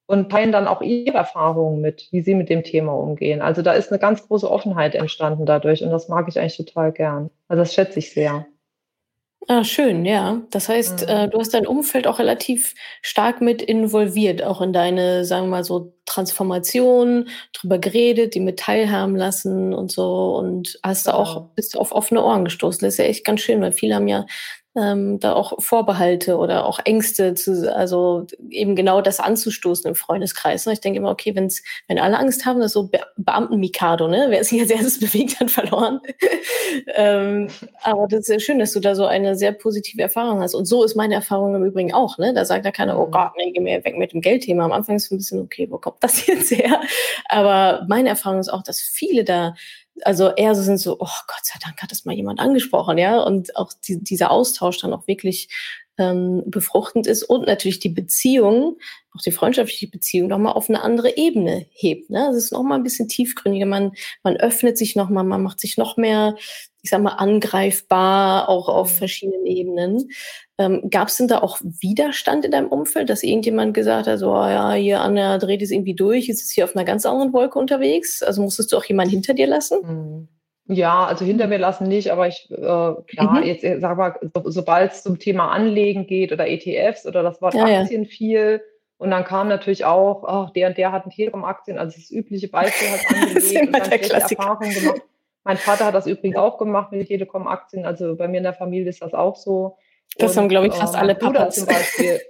[0.06, 3.42] und teilen dann auch ihre Erfahrungen mit, wie sie mit dem Thema umgehen.
[3.42, 6.92] Also da ist eine ganz große Offenheit entstanden dadurch und das mag ich eigentlich total
[6.92, 7.30] gern.
[7.48, 8.46] Also das schätze ich sehr.
[9.50, 10.42] Ah, schön, ja.
[10.52, 11.08] Das heißt, mhm.
[11.10, 15.58] äh, du hast dein Umfeld auch relativ stark mit involviert, auch in deine, sagen wir
[15.58, 21.18] mal so, Transformation, drüber geredet, die mit teilhaben lassen und so und hast genau.
[21.18, 22.82] da auch, bist auf offene Ohren gestoßen.
[22.82, 24.26] Das ist ja echt ganz schön, weil viele haben ja
[24.76, 30.66] ähm, da auch Vorbehalte oder auch Ängste zu, also eben genau das anzustoßen im Freundeskreis.
[30.66, 30.74] Ne?
[30.74, 34.28] Ich denke immer, okay, wenn's, wenn alle Angst haben, das ist so Be Beamten-Mikado, ne?
[34.30, 36.00] Wer sich als erstes bewegt, hat verloren.
[36.96, 37.48] ähm,
[37.84, 40.56] aber das ist sehr schön, dass du da so eine sehr positive Erfahrung hast.
[40.56, 42.34] Und so ist meine Erfahrung im Übrigen auch, ne?
[42.34, 43.12] Da sagt da keiner, oh mhm.
[43.12, 44.66] Gott, nee, geh mir weg mit dem Geldthema.
[44.66, 46.82] Am Anfang ist es ein bisschen, okay, wo kommt das jetzt her?
[47.30, 49.56] Aber meine Erfahrung ist auch, dass viele da
[50.02, 53.20] also eher so sind so, oh Gott sei Dank hat das mal jemand angesprochen, ja,
[53.20, 55.50] und auch die, dieser Austausch dann auch wirklich
[55.98, 58.78] ähm, befruchtend ist und natürlich die Beziehung,
[59.16, 62.10] auch die freundschaftliche Beziehung nochmal auf eine andere Ebene hebt.
[62.10, 62.30] Ne?
[62.32, 65.98] Es ist nochmal ein bisschen tiefgründiger, man, man öffnet sich nochmal, man macht sich noch
[65.98, 66.36] mehr,
[66.82, 68.98] ich sag mal, angreifbar, auch auf mhm.
[68.98, 70.10] verschiedenen Ebenen.
[70.58, 74.32] Ähm, Gab es denn da auch Widerstand in deinem Umfeld, dass irgendjemand gesagt hat, so,
[74.32, 77.34] oh ja, hier Anna dreht es irgendwie durch, ist es hier auf einer ganz anderen
[77.34, 78.24] Wolke unterwegs?
[78.24, 79.80] Also musstest du auch jemanden hinter dir lassen?
[79.84, 80.28] Mhm.
[80.68, 83.44] Ja, also hinter mir lassen nicht, aber ich, äh, klar, mhm.
[83.44, 87.42] jetzt äh, sag mal, so, sobald es zum Thema Anlegen geht oder ETFs oder das
[87.42, 88.10] Wort ja, Aktien ja.
[88.10, 88.62] viel,
[88.98, 92.48] und dann kam natürlich auch, oh, der und der hat ein Telekom-Aktien, also das übliche
[92.48, 95.02] Beispiel hat angelegt und dann schlechte Erfahrungen gemacht.
[95.44, 98.88] Mein Vater hat das übrigens auch gemacht mit Telekom-Aktien, also bei mir in der Familie
[98.88, 99.78] ist das auch so.
[100.18, 101.56] Das und, haben, glaube ich, fast äh, alle Papas.
[101.56, 102.22] zum Beispiel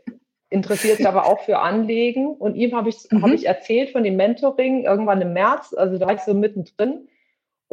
[0.50, 2.34] interessiert sich aber auch für Anlegen.
[2.36, 3.22] Und ihm habe ich, mhm.
[3.22, 7.08] hab ich erzählt von dem Mentoring irgendwann im März, also da war ich so mittendrin.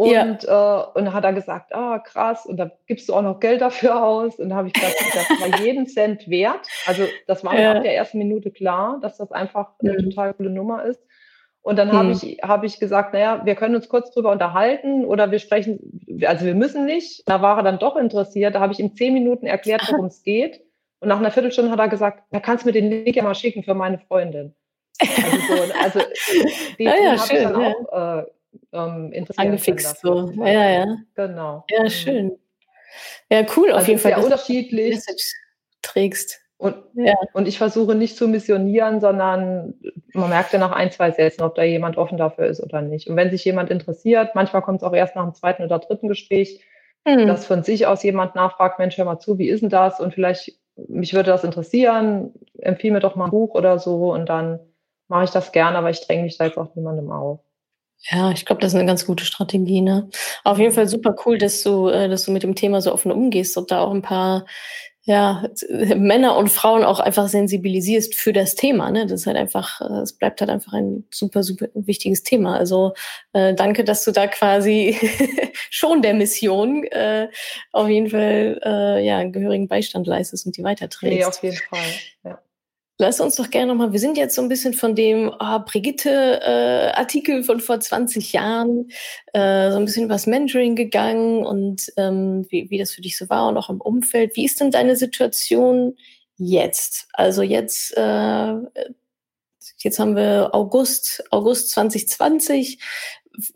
[0.00, 0.80] Und, ja.
[0.80, 3.60] äh, und dann hat er gesagt, ah, krass, und da gibst du auch noch Geld
[3.60, 4.38] dafür aus.
[4.38, 6.66] Und da habe ich gesagt, das war jeden Cent wert.
[6.86, 7.74] Also das war ja.
[7.74, 10.08] nach der ersten Minute klar, dass das einfach eine mhm.
[10.08, 11.02] total coole Nummer ist.
[11.60, 12.12] Und dann habe mhm.
[12.12, 15.78] ich, hab ich gesagt, naja, wir können uns kurz drüber unterhalten oder wir sprechen,
[16.24, 17.28] also wir müssen nicht.
[17.28, 18.54] Da war er dann doch interessiert.
[18.54, 20.62] Da habe ich ihm zehn Minuten erklärt, worum es geht.
[21.00, 23.34] Und nach einer Viertelstunde hat er gesagt, da kannst du mir den Link ja mal
[23.34, 24.54] schicken für meine Freundin.
[24.98, 26.00] Also, so, also
[26.78, 27.68] die ja, ja, habe ich dann ja.
[27.68, 28.24] auch äh,
[28.72, 29.46] ähm, interessiert.
[29.46, 30.30] Angefixt so.
[30.36, 30.96] Ja, ja.
[31.14, 31.64] Genau.
[31.70, 31.90] Ja, mhm.
[31.90, 32.38] schön.
[33.30, 34.14] Ja, cool, auf also jeden Fall.
[34.14, 34.94] Sehr unterschiedlich.
[34.94, 35.32] Message
[35.82, 36.40] trägst.
[36.58, 37.14] Und, ja.
[37.32, 39.74] und ich versuche nicht zu missionieren, sondern
[40.12, 43.08] man merkt ja nach ein, zwei Sätzen, ob da jemand offen dafür ist oder nicht.
[43.08, 46.08] Und wenn sich jemand interessiert, manchmal kommt es auch erst nach dem zweiten oder dritten
[46.08, 46.62] Gespräch,
[47.06, 47.26] mhm.
[47.26, 50.00] dass von sich aus jemand nachfragt, Mensch, hör mal zu, wie ist denn das?
[50.00, 54.28] Und vielleicht, mich würde das interessieren, empfehle mir doch mal ein Buch oder so und
[54.28, 54.60] dann
[55.08, 57.40] mache ich das gerne, aber ich dränge mich da jetzt auch niemandem auf.
[58.08, 59.82] Ja, ich glaube, das ist eine ganz gute Strategie.
[59.82, 60.08] Ne?
[60.44, 63.12] Auf jeden Fall super cool, dass du, äh, dass du mit dem Thema so offen
[63.12, 64.46] umgehst und da auch ein paar
[65.02, 65.44] ja,
[65.96, 68.90] Männer und Frauen auch einfach sensibilisierst für das Thema.
[68.90, 69.06] Ne?
[69.06, 72.56] Das ist halt einfach, äh, es bleibt halt einfach ein super, super wichtiges Thema.
[72.56, 72.94] Also
[73.32, 74.96] äh, danke, dass du da quasi
[75.70, 77.28] schon der Mission äh,
[77.72, 81.18] auf jeden Fall äh, ja, einen gehörigen Beistand leistest und die weiterträgst.
[81.18, 81.80] Nee, auf jeden Fall.
[82.24, 82.38] Ja.
[83.00, 87.40] Lass uns doch gerne nochmal, wir sind jetzt so ein bisschen von dem oh, Brigitte-Artikel
[87.40, 88.90] äh, von vor 20 Jahren
[89.32, 93.30] äh, so ein bisschen übers Mentoring gegangen und ähm, wie, wie das für dich so
[93.30, 94.36] war und auch im Umfeld.
[94.36, 95.96] Wie ist denn deine Situation
[96.36, 97.08] jetzt?
[97.14, 98.54] Also jetzt, äh,
[99.78, 102.80] jetzt haben wir August, August 2020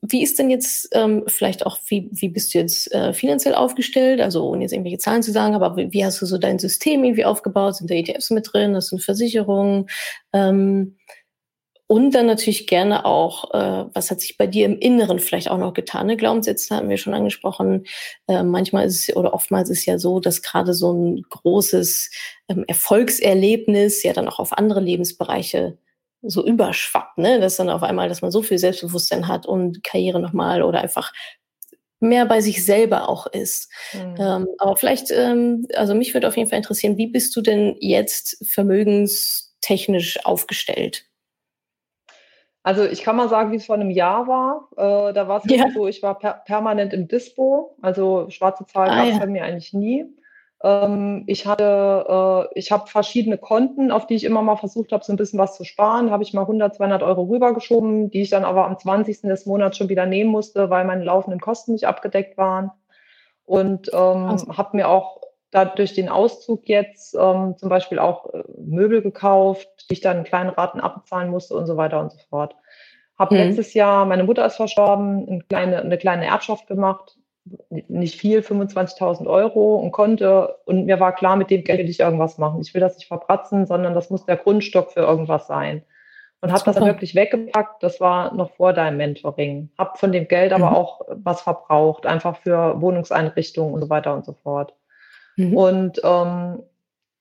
[0.02, 4.20] wie ist denn jetzt ähm, vielleicht auch, wie, wie bist du jetzt äh, finanziell aufgestellt?
[4.20, 7.04] Also ohne jetzt irgendwelche Zahlen zu sagen, aber wie, wie, hast du so dein System
[7.04, 7.76] irgendwie aufgebaut?
[7.76, 8.76] Sind da ETFs mit drin?
[8.76, 9.88] Hast du eine Versicherung?
[10.32, 10.96] Ähm,
[11.86, 15.58] Und dann natürlich gerne auch, äh, was hat sich bei dir im Inneren vielleicht auch
[15.58, 16.06] noch getan?
[16.06, 16.16] Ne?
[16.16, 17.84] Glaubenssätze hatten wir schon angesprochen.
[18.26, 22.10] Äh, manchmal ist es oder oftmals ist es ja so, dass gerade so ein großes
[22.48, 25.76] ähm, Erfolgserlebnis ja dann auch auf andere Lebensbereiche
[26.26, 27.40] so überschwappt, ne?
[27.40, 31.12] Dass dann auf einmal, dass man so viel Selbstbewusstsein hat und Karriere nochmal oder einfach
[32.00, 33.70] mehr bei sich selber auch ist.
[33.92, 34.16] Mhm.
[34.18, 37.76] Ähm, aber vielleicht, ähm, also mich würde auf jeden Fall interessieren, wie bist du denn
[37.80, 41.06] jetzt vermögenstechnisch aufgestellt?
[42.62, 44.68] Also ich kann mal sagen, wie es vor einem Jahr war.
[44.76, 45.70] Äh, da war es ja.
[45.74, 49.18] so, ich war per permanent im Dispo, also schwarze Zahlen ah, gab es ja.
[49.18, 50.06] bei mir eigentlich nie.
[50.64, 55.04] Ähm, ich hatte, äh, ich habe verschiedene Konten, auf die ich immer mal versucht habe,
[55.04, 56.10] so ein bisschen was zu sparen.
[56.10, 59.20] Habe ich mal 100, 200 Euro rübergeschoben, die ich dann aber am 20.
[59.22, 62.70] des Monats schon wieder nehmen musste, weil meine laufenden Kosten nicht abgedeckt waren.
[63.44, 64.56] Und ähm, also.
[64.56, 69.68] habe mir auch da durch den Auszug jetzt ähm, zum Beispiel auch äh, Möbel gekauft,
[69.90, 72.56] die ich dann in kleinen Raten abbezahlen musste und so weiter und so fort.
[73.18, 73.48] Habe hm.
[73.48, 77.18] letztes Jahr, meine Mutter ist verstorben, eine kleine, eine kleine Erbschaft gemacht,
[77.88, 82.00] nicht viel, 25.000 Euro und konnte, und mir war klar, mit dem Geld will ich
[82.00, 82.60] irgendwas machen.
[82.60, 85.82] Ich will das nicht verpratzen, sondern das muss der Grundstock für irgendwas sein.
[86.40, 87.82] Und habe das dann wirklich weggepackt.
[87.82, 89.70] Das war noch vor deinem Mentoring.
[89.78, 90.76] Habe von dem Geld aber mhm.
[90.76, 94.74] auch was verbraucht, einfach für Wohnungseinrichtungen und so weiter und so fort.
[95.36, 95.56] Mhm.
[95.56, 96.62] Und ähm,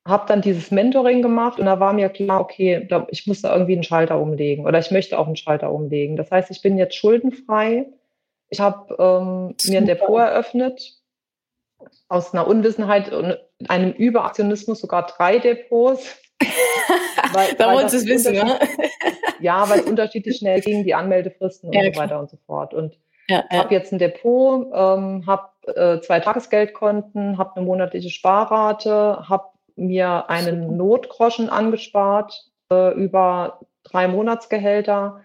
[0.06, 3.74] habe dann dieses Mentoring gemacht und da war mir klar, okay, ich muss da irgendwie
[3.74, 6.18] einen Schalter umlegen oder ich möchte auch einen Schalter umlegen.
[6.18, 7.86] Das heißt, ich bin jetzt schuldenfrei.
[8.54, 10.94] Ich habe ähm, mir ein Depot eröffnet
[12.08, 13.36] aus einer Unwissenheit und
[13.68, 16.20] einem Überaktionismus sogar drei Depots.
[17.34, 18.60] weil, da wollen Sie es wissen, ne?
[19.40, 22.76] ja, weil es unterschiedlich schnell ging, die Anmeldefristen und ja, so weiter und so fort.
[22.76, 23.58] Und ja, ja.
[23.58, 30.30] habe jetzt ein Depot, ähm, habe äh, zwei Tagesgeldkonten, habe eine monatliche Sparrate, habe mir
[30.30, 35.22] einen Notgroschen angespart äh, über drei Monatsgehälter,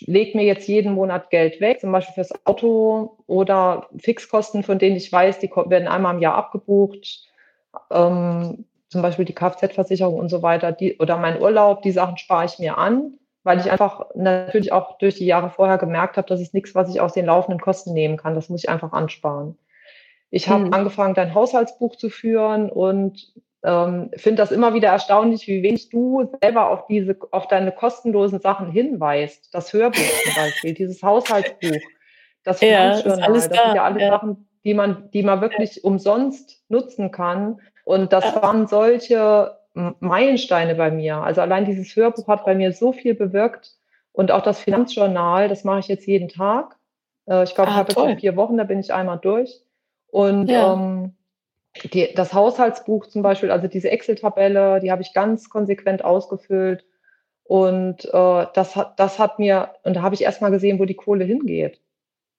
[0.00, 4.96] lege mir jetzt jeden Monat Geld weg, zum Beispiel fürs Auto oder Fixkosten, von denen
[4.96, 7.26] ich weiß, die werden einmal im Jahr abgebucht,
[7.90, 12.46] ähm, zum Beispiel die Kfz-Versicherung und so weiter, die, oder mein Urlaub, die Sachen spare
[12.46, 16.38] ich mir an weil ich einfach natürlich auch durch die Jahre vorher gemerkt habe, das
[16.38, 18.34] ist nichts, was ich aus den laufenden Kosten nehmen kann.
[18.34, 19.56] Das muss ich einfach ansparen.
[20.30, 20.74] Ich habe hm.
[20.74, 23.32] angefangen, dein Haushaltsbuch zu führen und
[23.64, 28.40] ähm, finde das immer wieder erstaunlich, wie wenig du selber auf diese, auf deine kostenlosen
[28.40, 29.52] Sachen hinweist.
[29.52, 31.80] Das Hörbuch zum Beispiel, dieses Haushaltsbuch,
[32.44, 34.10] das Finanzjournal, ja, das, das sind ja alle ja.
[34.10, 37.60] Sachen, die man, die man wirklich umsonst nutzen kann.
[37.84, 41.18] Und das waren solche Meilensteine bei mir.
[41.18, 43.74] Also allein dieses Hörbuch hat bei mir so viel bewirkt
[44.12, 46.76] und auch das Finanzjournal, das mache ich jetzt jeden Tag.
[47.26, 49.62] Äh, ich glaube, ah, ich habe jetzt vier Wochen, da bin ich einmal durch.
[50.10, 50.72] Und ja.
[50.72, 51.14] ähm,
[51.82, 56.84] die, das Haushaltsbuch zum Beispiel, also diese Excel-Tabelle, die habe ich ganz konsequent ausgefüllt.
[57.44, 60.94] Und äh, das, hat, das hat mir, und da habe ich erstmal gesehen, wo die
[60.94, 61.80] Kohle hingeht.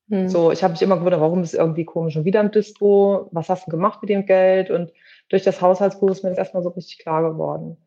[0.09, 0.29] Hm.
[0.29, 3.27] So, ich habe mich immer gewundert, warum ist irgendwie komisch und wieder im Dispo?
[3.31, 4.69] Was hast du gemacht mit dem Geld?
[4.71, 4.91] Und
[5.29, 7.77] durch das Haushaltsbuch ist mir das erstmal so richtig klar geworden.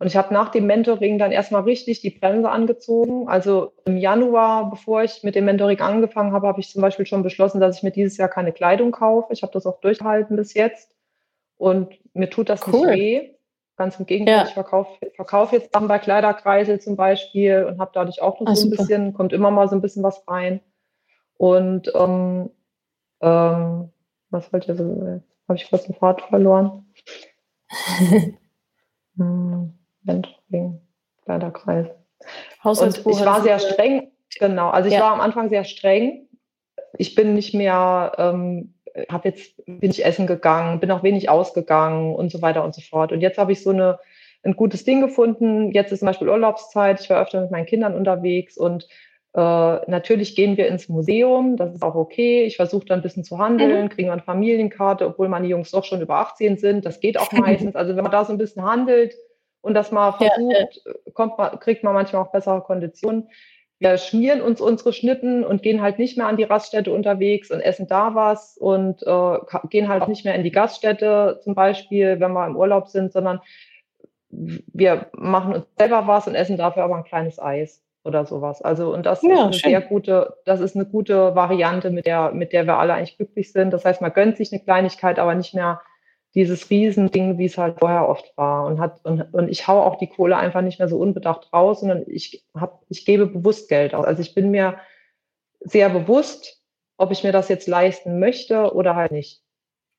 [0.00, 3.28] Und ich habe nach dem Mentoring dann erstmal richtig die Bremse angezogen.
[3.28, 7.24] Also im Januar, bevor ich mit dem Mentoring angefangen habe, habe ich zum Beispiel schon
[7.24, 9.32] beschlossen, dass ich mir dieses Jahr keine Kleidung kaufe.
[9.32, 10.92] Ich habe das auch durchgehalten bis jetzt.
[11.58, 12.86] Und mir tut das cool.
[12.86, 13.34] nicht weh.
[13.76, 14.44] Ganz im Gegenteil, ja.
[14.44, 18.56] ich verkaufe verkauf jetzt dann bei Kleiderkreisel zum Beispiel und habe dadurch auch noch ah,
[18.56, 18.82] so ein super.
[18.82, 20.60] bisschen, kommt immer mal so ein bisschen was rein.
[21.36, 22.50] Und ähm,
[23.20, 23.92] ähm,
[24.30, 26.92] was wollte ich so, habe ich kurz den Fahrt verloren.
[29.16, 30.80] hm, Mentoring,
[31.24, 31.86] Kleiderkreis.
[32.64, 34.70] Und ich war sehr streng, genau.
[34.70, 35.02] Also ich ja.
[35.02, 36.28] war am Anfang sehr streng.
[36.96, 38.74] Ich bin nicht mehr, ähm,
[39.10, 42.80] habe jetzt bin ich essen gegangen, bin auch wenig ausgegangen und so weiter und so
[42.80, 43.12] fort.
[43.12, 43.98] Und jetzt habe ich so eine
[44.44, 45.72] ein gutes Ding gefunden.
[45.72, 47.00] Jetzt ist zum Beispiel Urlaubszeit.
[47.00, 48.88] Ich war öfter mit meinen Kindern unterwegs und
[49.34, 52.44] äh, natürlich gehen wir ins Museum, das ist auch okay.
[52.44, 53.88] Ich versuche dann ein bisschen zu handeln, mhm.
[53.90, 56.86] kriegen wir eine Familienkarte, obwohl meine Jungs doch schon über 18 sind.
[56.86, 57.76] Das geht auch meistens.
[57.76, 59.14] Also wenn man da so ein bisschen handelt
[59.60, 61.12] und das mal versucht, ja, ja.
[61.12, 63.28] Kommt man, kriegt man manchmal auch bessere Konditionen.
[63.80, 67.60] Wir schmieren uns unsere Schnitten und gehen halt nicht mehr an die Raststätte unterwegs und
[67.60, 69.38] essen da was und äh,
[69.70, 73.40] gehen halt nicht mehr in die Gaststätte zum Beispiel, wenn wir im Urlaub sind, sondern
[74.30, 78.62] wir machen uns selber was und essen dafür aber ein kleines Eis oder sowas.
[78.62, 79.70] Also, und das ja, ist eine schön.
[79.70, 83.52] sehr gute, das ist eine gute Variante, mit der, mit der wir alle eigentlich glücklich
[83.52, 83.72] sind.
[83.72, 85.80] Das heißt, man gönnt sich eine Kleinigkeit, aber nicht mehr
[86.34, 88.66] dieses Riesending, wie es halt vorher oft war.
[88.66, 91.80] Und hat, und, und ich hau auch die Kohle einfach nicht mehr so unbedacht raus,
[91.80, 94.04] sondern ich hab, ich gebe bewusst Geld aus.
[94.04, 94.78] Also ich bin mir
[95.60, 96.62] sehr bewusst,
[96.96, 99.42] ob ich mir das jetzt leisten möchte oder halt nicht.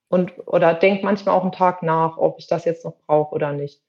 [0.08, 3.54] Und, oder denke manchmal auch einen Tag nach, ob ich das jetzt noch brauche oder
[3.54, 3.82] nicht.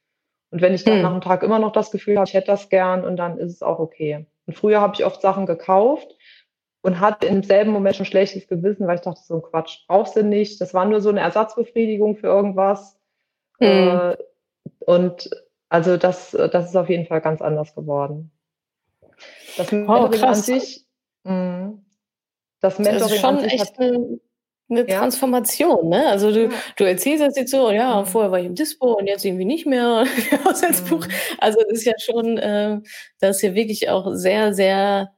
[0.51, 1.03] Und wenn ich dann mhm.
[1.03, 3.53] nach einem Tag immer noch das Gefühl habe, ich hätte das gern und dann ist
[3.53, 4.27] es auch okay.
[4.47, 6.17] Und früher habe ich oft Sachen gekauft
[6.83, 10.17] und hatte im selben Moment schon schlechtes Gewissen, weil ich dachte, so ein Quatsch, brauchst
[10.17, 10.61] du nicht.
[10.61, 12.99] Das war nur so eine Ersatzbefriedigung für irgendwas.
[13.59, 13.67] Mhm.
[13.67, 14.17] Äh,
[14.87, 15.31] und
[15.69, 18.33] also das, das ist auf jeden Fall ganz anders geworden.
[19.57, 20.87] Das Mentoring oh, an sich,
[21.25, 21.75] mh,
[22.61, 24.21] das Mentoring das ist schon echt hat, eine,
[24.71, 24.99] eine ja.
[24.99, 26.07] Transformation, ne?
[26.09, 26.51] Also du, ja.
[26.77, 28.07] du erzählst das jetzt so, ja, mhm.
[28.07, 30.05] vorher war ich im Dispo und jetzt irgendwie nicht mehr
[30.45, 31.07] Haushaltsbuch.
[31.07, 31.13] Mhm.
[31.39, 32.81] Also das ist ja schon, äh,
[33.21, 35.13] das ist ja wirklich auch sehr, sehr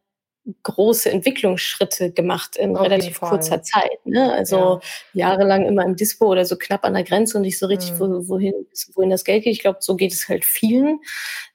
[0.65, 4.05] große Entwicklungsschritte gemacht in Auf relativ kurzer Zeit.
[4.05, 4.33] Ne?
[4.33, 4.81] Also
[5.13, 5.29] ja.
[5.29, 8.29] jahrelang immer im Dispo oder so knapp an der Grenze und nicht so richtig, mhm.
[8.29, 8.55] wohin,
[8.95, 9.53] wohin das Geld geht.
[9.53, 10.99] Ich glaube, so geht es halt vielen.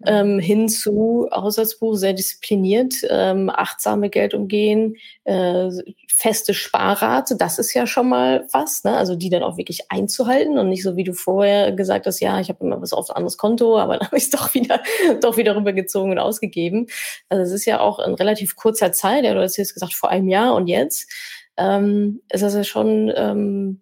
[0.05, 4.95] Ähm, hin zu Haushaltsbuch, sehr diszipliniert, ähm, achtsame Geld umgehen,
[5.25, 5.69] äh,
[6.15, 8.95] feste Sparrate, das ist ja schon mal was, ne?
[8.95, 12.39] also die dann auch wirklich einzuhalten und nicht so, wie du vorher gesagt hast, ja,
[12.39, 14.81] ich habe immer was auf ein anderes Konto, aber dann habe ich es doch wieder,
[15.21, 16.87] doch wieder rübergezogen und ausgegeben.
[17.29, 20.09] Also es ist ja auch in relativ kurzer Zeit, ja, du hast jetzt gesagt, vor
[20.09, 21.11] einem Jahr und jetzt,
[21.57, 23.81] ähm, ist das ja schon ähm,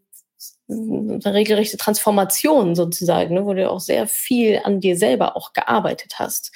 [0.67, 6.13] eine regelrechte Transformation sozusagen, ne, wo du auch sehr viel an dir selber auch gearbeitet
[6.17, 6.51] hast.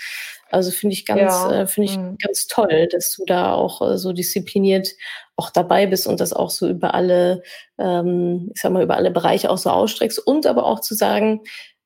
[0.52, 1.62] Also finde ich ganz, ja.
[1.62, 2.17] äh, finde ich mhm.
[2.17, 4.89] ganz toll, dass du da auch äh, so diszipliniert
[5.36, 7.43] auch dabei bist und das auch so über alle,
[7.78, 11.41] ähm, ich sag mal, über alle Bereiche auch so ausstreckst und aber auch zu sagen,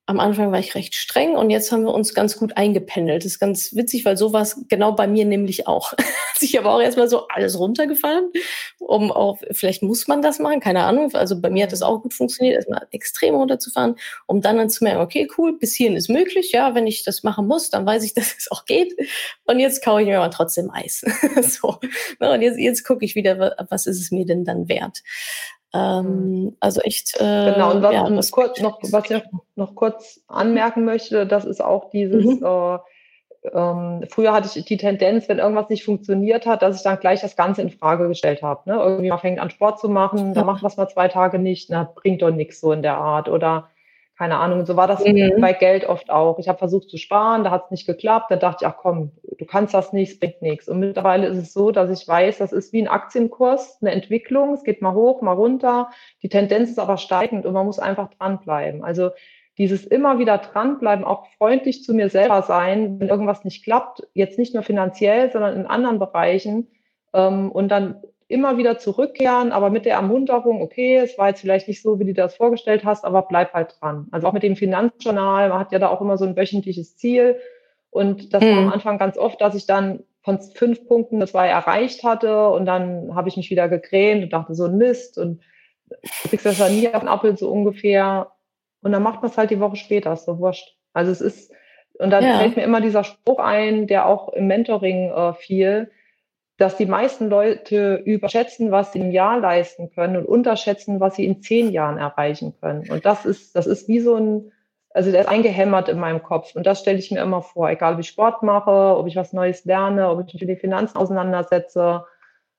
[0.06, 3.24] am Anfang war ich recht streng und jetzt haben wir uns ganz gut eingependelt.
[3.24, 5.94] Das ist ganz witzig, weil sowas genau bei mir nämlich auch.
[6.42, 8.30] ich habe auch erstmal so alles runtergefahren,
[8.80, 11.14] um auch, vielleicht muss man das machen, keine Ahnung.
[11.16, 13.96] Also bei mir hat das auch gut funktioniert, erstmal extrem runterzufahren,
[14.28, 16.52] um dann dann zu merken, okay, cool, bis hierhin ist möglich.
[16.52, 18.94] Ja, wenn ich das machen muss, dann weiß ich, dass es auch geht.
[19.46, 21.06] Und jetzt kaue ich mir aber trotzdem Eis.
[21.42, 21.80] so.
[22.20, 25.02] Und jetzt, jetzt gucke ich wieder, was ist es mir denn dann wert?
[25.74, 26.58] Ähm, mhm.
[26.60, 27.16] also echt.
[27.20, 29.24] Äh, genau, und was, ja, was, kurz, noch, was ich
[29.56, 32.46] noch kurz anmerken möchte, das ist auch dieses, mhm.
[32.46, 32.78] äh,
[33.52, 37.22] ähm, früher hatte ich die Tendenz, wenn irgendwas nicht funktioniert hat, dass ich dann gleich
[37.22, 38.70] das Ganze in Frage gestellt habe.
[38.70, 38.76] Ne?
[38.76, 41.70] Irgendwie man fängt an Sport zu machen, dann macht man es mal zwei Tage nicht,
[41.70, 43.28] na, bringt doch nichts so in der Art.
[43.28, 43.70] Oder
[44.18, 44.60] keine Ahnung.
[44.60, 45.42] Und so war das mhm.
[45.42, 46.38] bei Geld oft auch.
[46.40, 48.30] Ich habe versucht zu sparen, da hat es nicht geklappt.
[48.30, 50.70] Da dachte ich, ach komm, du kannst das nicht, es bringt nichts.
[50.70, 54.54] Und mittlerweile ist es so, dass ich weiß, das ist wie ein Aktienkurs, eine Entwicklung.
[54.54, 55.90] Es geht mal hoch, mal runter.
[56.22, 58.84] Die Tendenz ist aber steigend und man muss einfach dranbleiben.
[58.84, 59.12] Also
[59.58, 64.40] dieses immer wieder dranbleiben, auch freundlich zu mir selber sein, wenn irgendwas nicht klappt, jetzt
[64.40, 66.70] nicht nur finanziell, sondern in anderen Bereichen.
[67.14, 68.02] Ähm, und dann
[68.34, 72.06] immer wieder zurückkehren, aber mit der Ermunterung, okay, es war jetzt vielleicht nicht so, wie
[72.06, 74.08] du das vorgestellt hast, aber bleib halt dran.
[74.12, 77.40] Also auch mit dem Finanzjournal, man hat ja da auch immer so ein wöchentliches Ziel.
[77.92, 78.48] Und das mhm.
[78.48, 78.74] war am mhm.
[78.74, 83.30] Anfang ganz oft, dass ich dann von fünf Punkten zwei erreicht hatte und dann habe
[83.30, 85.42] ich mich wieder gegrämt und dachte so Mist und
[85.90, 88.32] du kriegst das ja nie auf den Apfel so ungefähr.
[88.82, 90.76] Und dann macht man es halt die Woche später, ist so wurscht.
[90.94, 91.52] Also es ist,
[92.00, 92.40] und dann ja.
[92.40, 95.92] fällt mir immer dieser Spruch ein, der auch im Mentoring äh, fiel,
[96.64, 101.26] dass die meisten Leute überschätzen, was sie im Jahr leisten können und unterschätzen, was sie
[101.26, 102.90] in zehn Jahren erreichen können.
[102.90, 104.54] Und das ist, das ist wie so ein,
[104.92, 106.56] also der ist eingehämmert in meinem Kopf.
[106.56, 109.34] Und das stelle ich mir immer vor, egal ob ich Sport mache, ob ich was
[109.34, 112.06] Neues lerne, ob ich mich mit den Finanzen auseinandersetze.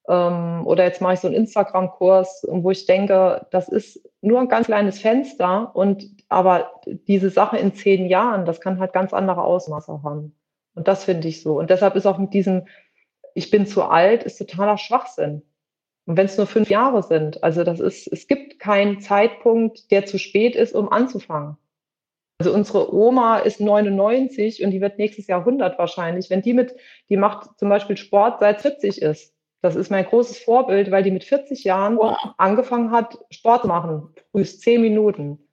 [0.07, 4.49] Ähm, oder jetzt mache ich so einen Instagram-Kurs, wo ich denke, das ist nur ein
[4.49, 6.73] ganz kleines Fenster und aber
[7.09, 10.37] diese Sache in zehn Jahren, das kann halt ganz andere Ausmaße haben.
[10.75, 11.59] Und das finde ich so.
[11.59, 12.67] Und deshalb ist auch mit diesem
[13.35, 15.43] ich bin zu alt, ist totaler Schwachsinn.
[16.07, 20.07] Und wenn es nur fünf Jahre sind, also das ist, es gibt keinen Zeitpunkt, der
[20.07, 21.57] zu spät ist, um anzufangen.
[22.39, 26.31] Also unsere Oma ist 99 und die wird nächstes Jahr 100 wahrscheinlich.
[26.31, 26.75] Wenn die mit,
[27.09, 29.35] die macht zum Beispiel Sport seit 40 ist.
[29.63, 32.19] Das ist mein großes Vorbild, weil die mit 40 Jahren wow.
[32.37, 34.15] angefangen hat, Sport zu machen.
[34.31, 35.44] Frühst zehn Minuten.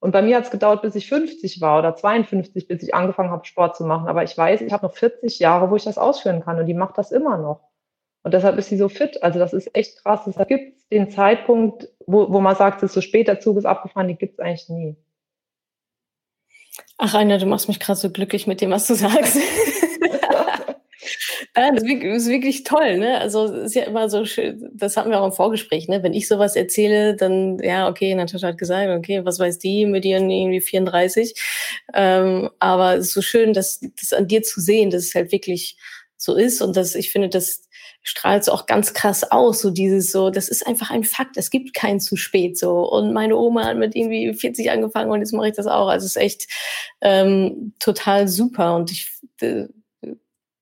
[0.00, 3.30] Und bei mir hat es gedauert, bis ich 50 war oder 52, bis ich angefangen
[3.30, 4.08] habe, Sport zu machen.
[4.08, 6.74] Aber ich weiß, ich habe noch 40 Jahre, wo ich das ausführen kann und die
[6.74, 7.68] macht das immer noch.
[8.22, 9.22] Und deshalb ist sie so fit.
[9.22, 10.26] Also das ist echt krass.
[10.26, 13.64] Es gibt den Zeitpunkt, wo, wo man sagt, es ist so spät, der Zug ist
[13.64, 14.96] abgefahren, den gibt es eigentlich nie.
[16.96, 19.38] Ach, Rainer, du machst mich gerade so glücklich mit dem, was du sagst.
[21.58, 23.18] Ja, das ist wirklich toll, ne?
[23.20, 26.04] Also ist ja immer so schön, das hatten wir auch im Vorgespräch, ne?
[26.04, 30.04] Wenn ich sowas erzähle, dann, ja, okay, Natascha hat gesagt, okay, was weiß die mit
[30.04, 31.34] ihren irgendwie 34.
[31.94, 35.32] Ähm, aber es ist so schön, das, das an dir zu sehen, dass es halt
[35.32, 35.76] wirklich
[36.16, 36.62] so ist.
[36.62, 37.62] Und das, ich finde, das
[38.04, 41.50] strahlt so auch ganz krass aus, so dieses so, das ist einfach ein Fakt, es
[41.50, 42.88] gibt kein zu spät so.
[42.88, 45.88] Und meine Oma hat mit irgendwie 40 angefangen und jetzt mache ich das auch.
[45.88, 46.46] Also es ist echt
[47.00, 48.76] ähm, total super.
[48.76, 49.64] Und ich äh,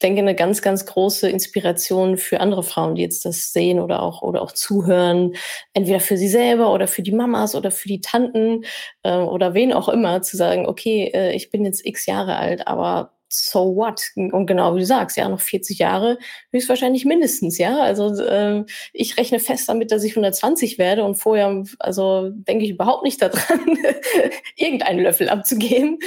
[0.03, 4.23] denke, eine ganz, ganz große Inspiration für andere Frauen, die jetzt das sehen oder auch,
[4.23, 5.35] oder auch zuhören.
[5.75, 8.65] Entweder für sie selber oder für die Mamas oder für die Tanten
[9.03, 12.67] äh, oder wen auch immer, zu sagen, okay, äh, ich bin jetzt x Jahre alt,
[12.67, 14.03] aber so what?
[14.17, 16.19] Und genau wie du sagst, ja, noch 40 Jahre
[16.53, 17.81] höchstwahrscheinlich mindestens, ja.
[17.81, 22.71] Also äh, ich rechne fest damit, dass ich 120 werde und vorher, also denke ich
[22.71, 23.79] überhaupt nicht daran,
[24.57, 25.99] irgendeinen Löffel abzugeben.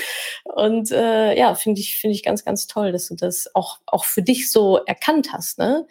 [0.43, 4.05] Und äh, ja, finde ich, finde ich ganz, ganz toll, dass du das auch, auch
[4.05, 5.85] für dich so erkannt hast, ne?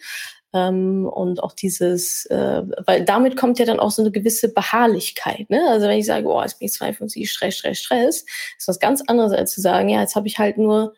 [0.55, 5.51] Ähm, und auch dieses, äh, weil damit kommt ja dann auch so eine gewisse Beharrlichkeit.
[5.51, 5.61] Ne?
[5.68, 8.24] Also wenn ich sage, oh, jetzt bin ich 52, Stress, Stress, Stress,
[8.57, 10.95] ist was ganz anderes, als zu sagen, ja, jetzt habe ich halt nur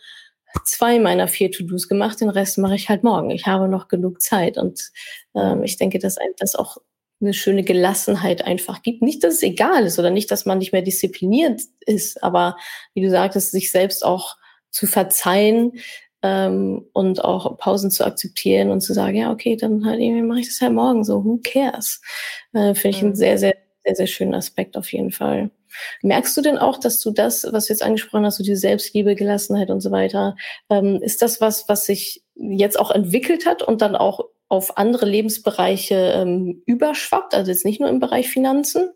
[0.64, 3.30] zwei meiner vier To-Dos gemacht, den Rest mache ich halt morgen.
[3.30, 4.58] Ich habe noch genug Zeit.
[4.58, 4.90] Und
[5.34, 6.78] ähm, ich denke, dass das auch
[7.20, 9.02] eine schöne Gelassenheit einfach gibt.
[9.02, 12.56] Nicht, dass es egal ist oder nicht, dass man nicht mehr diszipliniert ist, aber
[12.94, 14.36] wie du sagtest, sich selbst auch
[14.70, 15.72] zu verzeihen
[16.22, 20.40] ähm, und auch Pausen zu akzeptieren und zu sagen, ja, okay, dann halt irgendwie mache
[20.40, 22.00] ich das halt morgen so, who cares?
[22.52, 25.50] Äh, Finde ich einen sehr, sehr, sehr, sehr schönen Aspekt auf jeden Fall.
[26.02, 29.14] Merkst du denn auch, dass du das, was du jetzt angesprochen hast, so die Selbstliebe,
[29.14, 30.36] Gelassenheit und so weiter,
[30.68, 35.06] ähm, ist das was, was sich jetzt auch entwickelt hat und dann auch auf andere
[35.06, 38.90] Lebensbereiche ähm, überschwappt, also jetzt nicht nur im Bereich Finanzen?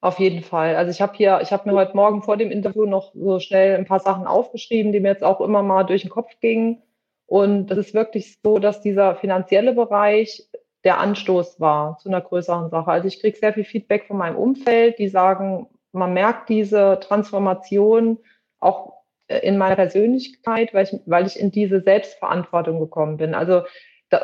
[0.00, 0.76] Auf jeden Fall.
[0.76, 3.74] Also ich habe hier, ich habe mir heute Morgen vor dem Interview noch so schnell
[3.74, 6.82] ein paar Sachen aufgeschrieben, die mir jetzt auch immer mal durch den Kopf gingen.
[7.26, 10.46] Und das ist wirklich so, dass dieser finanzielle Bereich
[10.84, 12.90] der Anstoß war zu einer größeren Sache.
[12.90, 18.18] Also ich kriege sehr viel Feedback von meinem Umfeld, die sagen, man merkt diese Transformation
[18.60, 18.94] auch
[19.28, 23.34] äh, in meiner Persönlichkeit, weil ich, weil ich in diese Selbstverantwortung gekommen bin.
[23.34, 23.62] Also,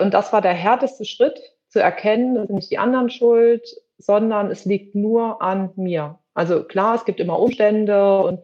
[0.00, 1.40] und das war der härteste Schritt,
[1.70, 3.64] zu erkennen, das sind nicht die anderen schuld,
[3.96, 6.18] sondern es liegt nur an mir.
[6.34, 8.40] Also klar, es gibt immer Umstände und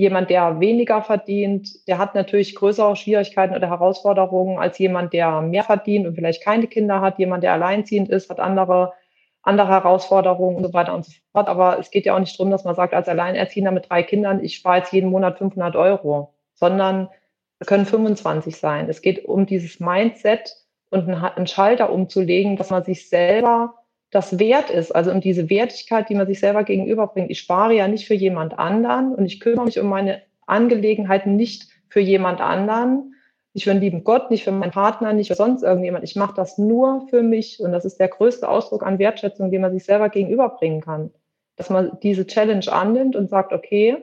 [0.00, 5.62] jemand, der weniger verdient, der hat natürlich größere Schwierigkeiten oder Herausforderungen als jemand, der mehr
[5.62, 7.18] verdient und vielleicht keine Kinder hat.
[7.18, 8.94] Jemand, der alleinziehend ist, hat andere,
[9.42, 11.48] andere Herausforderungen und so weiter und so fort.
[11.48, 14.42] Aber es geht ja auch nicht darum, dass man sagt, als Alleinerziehender mit drei Kindern,
[14.42, 17.10] ich spare jetzt jeden Monat 500 Euro, sondern
[17.58, 18.88] es können 25 sein.
[18.88, 20.56] Es geht um dieses Mindset
[20.88, 23.74] und einen Schalter umzulegen, dass man sich selber
[24.10, 27.30] das wert ist, also um diese Wertigkeit, die man sich selber gegenüberbringt.
[27.30, 31.68] Ich spare ja nicht für jemand anderen und ich kümmere mich um meine Angelegenheiten nicht
[31.88, 33.14] für jemand anderen,
[33.54, 36.04] nicht für den lieben Gott, nicht für meinen Partner, nicht für sonst irgendjemand.
[36.04, 39.60] Ich mache das nur für mich und das ist der größte Ausdruck an Wertschätzung, den
[39.60, 41.10] man sich selber gegenüberbringen kann.
[41.56, 43.96] Dass man diese Challenge annimmt und sagt, okay,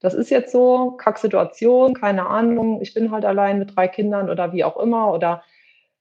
[0.00, 4.52] das ist jetzt so, Kacksituation, keine Ahnung, ich bin halt allein mit drei Kindern oder
[4.52, 5.42] wie auch immer oder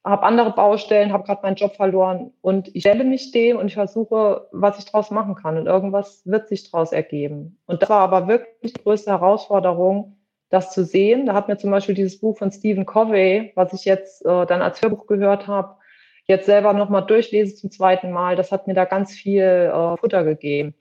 [0.05, 3.73] habe andere Baustellen, habe gerade meinen Job verloren und ich stelle mich dem und ich
[3.73, 7.57] versuche, was ich daraus machen kann und irgendwas wird sich daraus ergeben.
[7.65, 10.17] Und das war aber wirklich die größte Herausforderung,
[10.49, 11.25] das zu sehen.
[11.25, 14.61] Da hat mir zum Beispiel dieses Buch von Stephen Covey, was ich jetzt äh, dann
[14.61, 15.75] als Hörbuch gehört habe,
[16.25, 20.23] jetzt selber nochmal durchlese zum zweiten Mal, das hat mir da ganz viel äh, Futter
[20.23, 20.75] gegeben.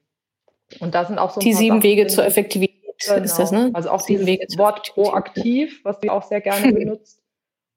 [0.80, 3.22] Und da sind auch so die sieben Sachen, Wege zur Effektivität genau.
[3.22, 3.70] ist das, ne?
[3.72, 7.17] Also auch sieben dieses Wege Wort proaktiv, was du auch sehr gerne benutzt.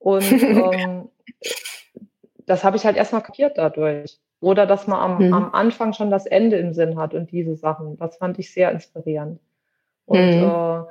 [0.02, 1.10] Und ähm,
[2.46, 4.20] das habe ich halt erstmal kapiert dadurch.
[4.42, 5.34] Oder dass man am, mhm.
[5.34, 7.98] am, Anfang schon das Ende im Sinn hat und diese Sachen.
[7.98, 9.40] Das fand ich sehr inspirierend.
[10.06, 10.44] Und, mhm.
[10.44, 10.84] äh,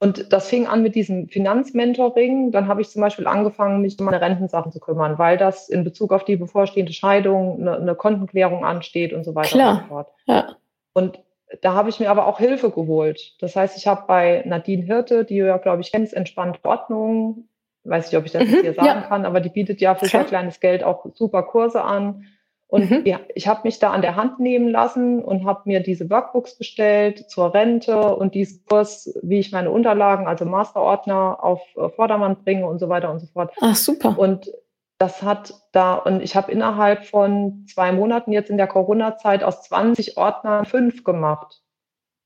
[0.00, 2.50] und das fing an mit diesem Finanzmentoring.
[2.50, 5.84] Dann habe ich zum Beispiel angefangen, mich um meine Rentensachen zu kümmern, weil das in
[5.84, 9.72] Bezug auf die bevorstehende Scheidung eine, eine Kontenklärung ansteht und so weiter Klar.
[9.72, 10.08] und so fort.
[10.26, 10.56] Ja.
[10.94, 11.20] Und
[11.60, 13.34] da habe ich mir aber auch Hilfe geholt.
[13.40, 17.48] Das heißt, ich habe bei Nadine Hirte, die du ja, glaube ich, kennst, entspannte Ordnung,
[17.84, 19.00] weiß nicht, ob ich das mhm, hier sagen ja.
[19.02, 22.26] kann, aber die bietet ja für sehr kleines Geld auch super Kurse an.
[22.66, 23.02] Und mhm.
[23.04, 26.56] ja, ich habe mich da an der Hand nehmen lassen und habe mir diese Workbooks
[26.56, 32.42] bestellt zur Rente und diesen Kurs, wie ich meine Unterlagen, also Masterordner auf äh, Vordermann
[32.42, 33.52] bringe und so weiter und so fort.
[33.60, 34.18] Ach, super.
[34.18, 34.50] Und
[34.98, 39.62] das hat da, und ich habe innerhalb von zwei Monaten jetzt in der Corona-Zeit aus
[39.62, 41.60] 20 Ordnern fünf gemacht.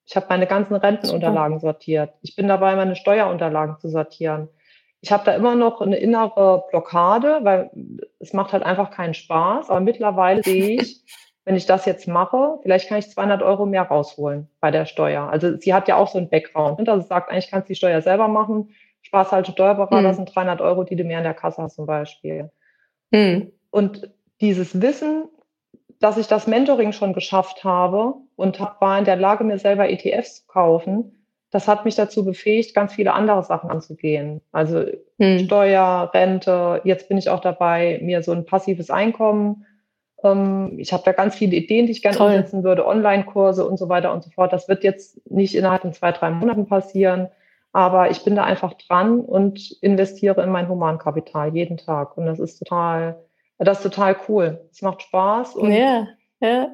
[0.06, 1.72] Ich habe meine ganzen Rentenunterlagen super.
[1.72, 2.14] sortiert.
[2.22, 4.48] Ich bin dabei, meine Steuerunterlagen zu sortieren
[5.00, 7.70] ich habe da immer noch eine innere Blockade, weil
[8.18, 9.70] es macht halt einfach keinen Spaß.
[9.70, 11.04] Aber mittlerweile sehe ich,
[11.44, 15.28] wenn ich das jetzt mache, vielleicht kann ich 200 Euro mehr rausholen bei der Steuer.
[15.28, 17.72] Also sie hat ja auch so einen Background, ne, dass es sagt, eigentlich kannst du
[17.72, 18.74] die Steuer selber machen.
[19.02, 20.16] Spaß halt Steuerberater mhm.
[20.16, 22.50] sind 300 Euro, die du mehr in der Kasse hast zum Beispiel.
[23.10, 23.52] Mhm.
[23.70, 25.28] Und dieses Wissen,
[26.00, 30.42] dass ich das Mentoring schon geschafft habe und war in der Lage, mir selber ETFs
[30.42, 31.17] zu kaufen,
[31.50, 34.42] das hat mich dazu befähigt, ganz viele andere Sachen anzugehen.
[34.52, 34.84] Also
[35.18, 35.38] hm.
[35.40, 39.64] Steuer, Rente, jetzt bin ich auch dabei, mir so ein passives Einkommen.
[40.22, 42.30] Ähm, ich habe da ganz viele Ideen, die ich gerne Toll.
[42.32, 44.52] umsetzen würde, Online-Kurse und so weiter und so fort.
[44.52, 47.28] Das wird jetzt nicht innerhalb von zwei, drei Monaten passieren.
[47.72, 52.16] Aber ich bin da einfach dran und investiere in mein Humankapital jeden Tag.
[52.16, 53.22] Und das ist total,
[53.58, 54.66] das ist total cool.
[54.70, 55.54] Es macht Spaß.
[55.54, 56.08] Und ja,
[56.40, 56.70] ja.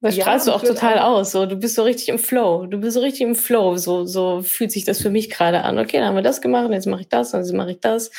[0.00, 1.32] Das strahlst ja, du auch total aus.
[1.32, 2.66] So, du bist so richtig im Flow.
[2.66, 3.76] Du bist so richtig im Flow.
[3.76, 5.78] So, so fühlt sich das für mich gerade an.
[5.78, 8.10] Okay, dann haben wir das gemacht, jetzt mache ich das, jetzt mache ich das.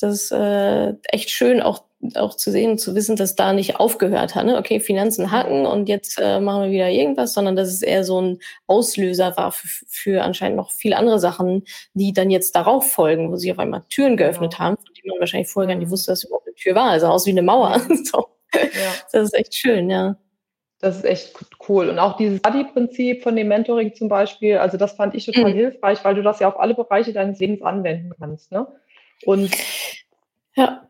[0.00, 1.84] Das ist äh, echt schön, auch
[2.14, 4.46] auch zu sehen und zu wissen, dass da nicht aufgehört hat.
[4.46, 4.58] Ne?
[4.58, 8.20] Okay, Finanzen hacken und jetzt äh, machen wir wieder irgendwas, sondern dass es eher so
[8.20, 13.32] ein Auslöser war für, für anscheinend noch viele andere Sachen, die dann jetzt darauf folgen,
[13.32, 14.58] wo sich auf einmal Türen geöffnet ja.
[14.60, 16.90] haben, von denen man wahrscheinlich vorher gar nicht wusste, dass überhaupt eine Tür war.
[16.90, 17.80] Also aus wie eine Mauer.
[18.04, 18.26] so.
[18.54, 18.92] ja.
[19.12, 20.16] Das ist echt schön, ja.
[20.86, 21.34] Das ist echt
[21.68, 21.88] cool.
[21.88, 25.56] Und auch dieses Buddy-Prinzip von dem Mentoring zum Beispiel, also das fand ich total mhm.
[25.56, 28.52] hilfreich, weil du das ja auf alle Bereiche deines Lebens anwenden kannst.
[28.52, 28.66] Ne?
[29.24, 29.50] Und
[30.54, 30.86] ja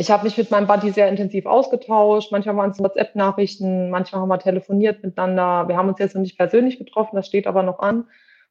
[0.00, 2.32] ich habe mich mit meinem Buddy sehr intensiv ausgetauscht.
[2.32, 5.68] Manchmal waren es WhatsApp-Nachrichten, manchmal haben wir telefoniert miteinander.
[5.68, 8.06] Wir haben uns jetzt noch nicht persönlich getroffen, das steht aber noch an.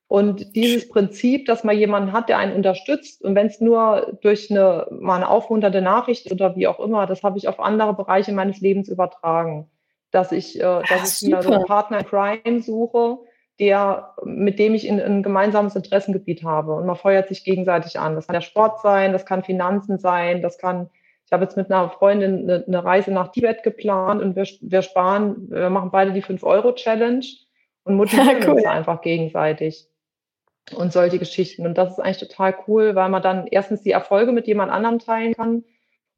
[0.07, 4.51] Und dieses Prinzip, dass man jemanden hat, der einen unterstützt, und wenn es nur durch
[4.51, 8.32] eine, mal eine aufmunternde Nachricht oder wie auch immer, das habe ich auf andere Bereiche
[8.32, 9.69] meines Lebens übertragen.
[10.12, 13.20] Dass ich, äh, dass Ach, ich mir so einen Partner in Crime suche,
[13.60, 16.74] der, mit dem ich in, ein gemeinsames Interessengebiet habe.
[16.74, 18.16] Und man feuert sich gegenseitig an.
[18.16, 20.89] Das kann der Sport sein, das kann Finanzen sein, das kann
[21.30, 24.82] ich habe jetzt mit einer Freundin eine, eine Reise nach Tibet geplant und wir, wir
[24.82, 27.24] sparen, wir machen beide die 5-Euro-Challenge
[27.84, 28.53] und motivieren cool.
[28.55, 29.86] uns einfach gegenseitig.
[30.76, 31.68] Und solche Geschichten.
[31.68, 34.97] Und das ist eigentlich total cool, weil man dann erstens die Erfolge mit jemand anderem
[34.97, 35.64] teilen kann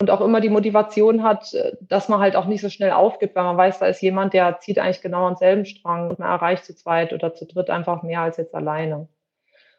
[0.02, 3.43] und auch immer die Motivation hat, dass man halt auch nicht so schnell aufgibt, weil
[3.43, 6.66] man weiß, da ist jemand, der zieht eigentlich genau am selben Strang und man erreicht
[6.66, 9.08] zu zweit oder zu dritt einfach mehr als jetzt alleine.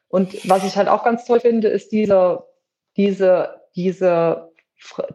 [0.08, 2.44] Und was ich halt auch ganz toll finde, ist diese,
[2.96, 4.52] diese, diese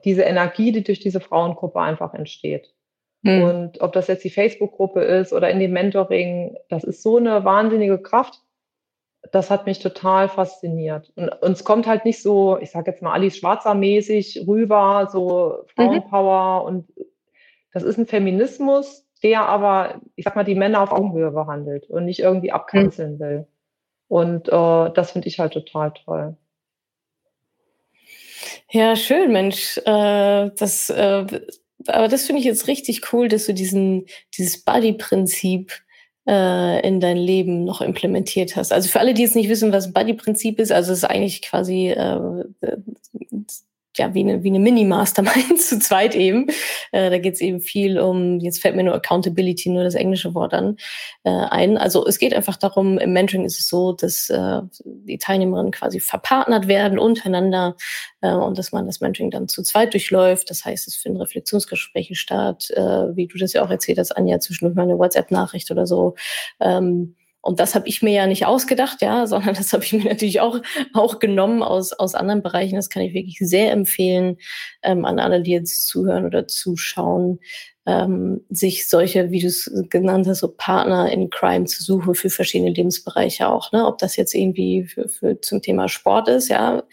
[0.04, 2.74] diese Energie, die durch diese Frauengruppe einfach entsteht.
[3.22, 3.44] Mhm.
[3.44, 7.44] Und ob das jetzt die Facebook-Gruppe ist oder in dem Mentoring, das ist so eine
[7.44, 8.42] wahnsinnige Kraft.
[9.32, 11.12] Das hat mich total fasziniert.
[11.16, 16.62] Und, es kommt halt nicht so, ich sage jetzt mal Alice Schwarzer-mäßig rüber, so Frauenpower.
[16.62, 16.68] Mhm.
[16.68, 16.94] Und
[17.74, 22.06] das ist ein Feminismus, der aber, ich sag mal, die Männer auf Augenhöhe behandelt und
[22.06, 23.20] nicht irgendwie abkanzeln mhm.
[23.20, 23.48] will.
[24.08, 26.38] Und äh, das finde ich halt total toll.
[28.70, 29.78] Ja, schön, Mensch.
[29.80, 31.26] Äh, das, äh,
[31.88, 34.06] aber das finde ich jetzt richtig cool, dass du diesen,
[34.38, 35.74] dieses Buddy-Prinzip
[36.28, 38.74] äh, in dein Leben noch implementiert hast.
[38.74, 41.90] Also für alle, die jetzt nicht wissen, was Buddy-Prinzip ist, also es ist eigentlich quasi
[41.90, 42.44] äh,
[43.98, 46.48] ja, wie eine, wie eine Mini-Mastermind zu zweit eben.
[46.92, 50.34] Äh, da geht es eben viel um, jetzt fällt mir nur Accountability, nur das englische
[50.34, 50.78] Wort an,
[51.24, 51.78] äh, ein.
[51.78, 56.00] Also es geht einfach darum, im Mentoring ist es so, dass äh, die Teilnehmerinnen quasi
[56.00, 57.76] verpartnert werden untereinander
[58.22, 60.50] äh, und dass man das Mentoring dann zu zweit durchläuft.
[60.50, 64.40] Das heißt, es finden Reflexionsgespräche statt, äh, wie du das ja auch erzählt hast, Anja,
[64.40, 66.16] zwischendurch mal eine WhatsApp-Nachricht oder so.
[66.60, 70.04] Ähm, und das habe ich mir ja nicht ausgedacht, ja, sondern das habe ich mir
[70.10, 70.60] natürlich auch,
[70.94, 72.76] auch genommen aus, aus anderen Bereichen.
[72.76, 74.38] Das kann ich wirklich sehr empfehlen
[74.84, 77.40] ähm, an alle, die jetzt zuhören oder zuschauen,
[77.86, 82.30] ähm, sich solche, wie du es genannt hast, so Partner in Crime zu suchen für
[82.30, 83.72] verschiedene Lebensbereiche auch.
[83.72, 83.86] Ne?
[83.88, 86.84] Ob das jetzt irgendwie für, für zum Thema Sport ist, ja,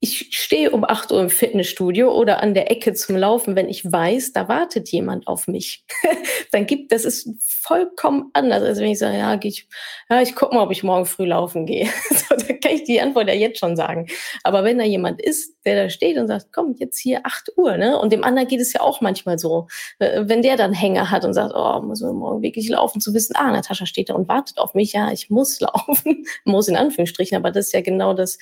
[0.00, 3.90] ich stehe um 8 Uhr im Fitnessstudio oder an der Ecke zum Laufen, wenn ich
[3.90, 5.84] weiß, da wartet jemand auf mich.
[6.52, 9.66] dann gibt das ist vollkommen anders, als wenn ich sage, ja, ich,
[10.08, 11.86] ja, ich gucke mal, ob ich morgen früh laufen gehe.
[12.10, 14.06] so, da kann ich die Antwort ja jetzt schon sagen.
[14.44, 17.76] Aber wenn da jemand ist, der da steht und sagt, komm, jetzt hier 8 Uhr,
[17.76, 17.98] ne?
[17.98, 19.66] Und dem anderen geht es ja auch manchmal so.
[19.98, 23.14] Äh, wenn der dann Hänger hat und sagt, oh, muss man morgen wirklich laufen, zu
[23.14, 26.24] wissen, ah, Natascha steht da und wartet auf mich, ja, ich muss laufen.
[26.44, 28.38] muss in Anführungsstrichen, aber das ist ja genau das,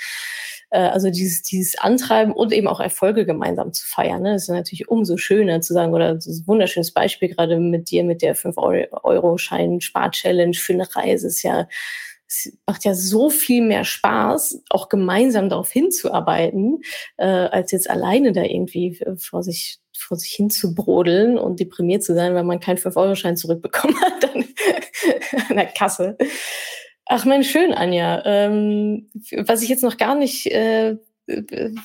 [0.71, 4.23] äh, also dieses, dieses Antreiben und eben auch Erfolge gemeinsam zu feiern.
[4.23, 4.35] Ne?
[4.35, 7.91] Das ist natürlich umso schöner zu sagen, oder das ist ein wunderschönes Beispiel gerade mit
[7.91, 11.27] dir, mit der 5-Euro-Schein-Spar-Challenge für eine Reise.
[11.29, 11.69] Ist ja,
[12.29, 16.83] es macht ja so viel mehr Spaß, auch gemeinsam darauf hinzuarbeiten,
[17.17, 22.05] äh, als jetzt alleine da irgendwie vor sich vor sich hin zu brodeln und deprimiert
[22.05, 24.17] zu sein, weil man keinen 5-Euro-Schein zurückbekommen hat
[25.49, 26.17] an der Kasse.
[27.09, 28.21] Ach Mensch, schön, Anja.
[28.25, 29.09] Ähm,
[29.47, 30.97] was ich jetzt noch gar nicht, äh,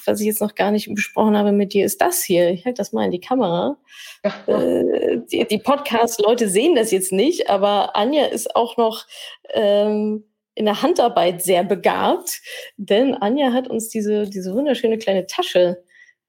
[0.06, 2.50] was ich jetzt noch gar nicht besprochen habe mit dir, ist das hier.
[2.50, 3.78] Ich halte das mal in die Kamera.
[4.24, 9.06] Äh, die, die Podcast-Leute sehen das jetzt nicht, aber Anja ist auch noch
[9.54, 10.24] ähm,
[10.56, 12.42] in der Handarbeit sehr begabt,
[12.78, 15.84] denn Anja hat uns diese, diese wunderschöne kleine Tasche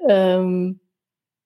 [0.07, 0.81] ähm,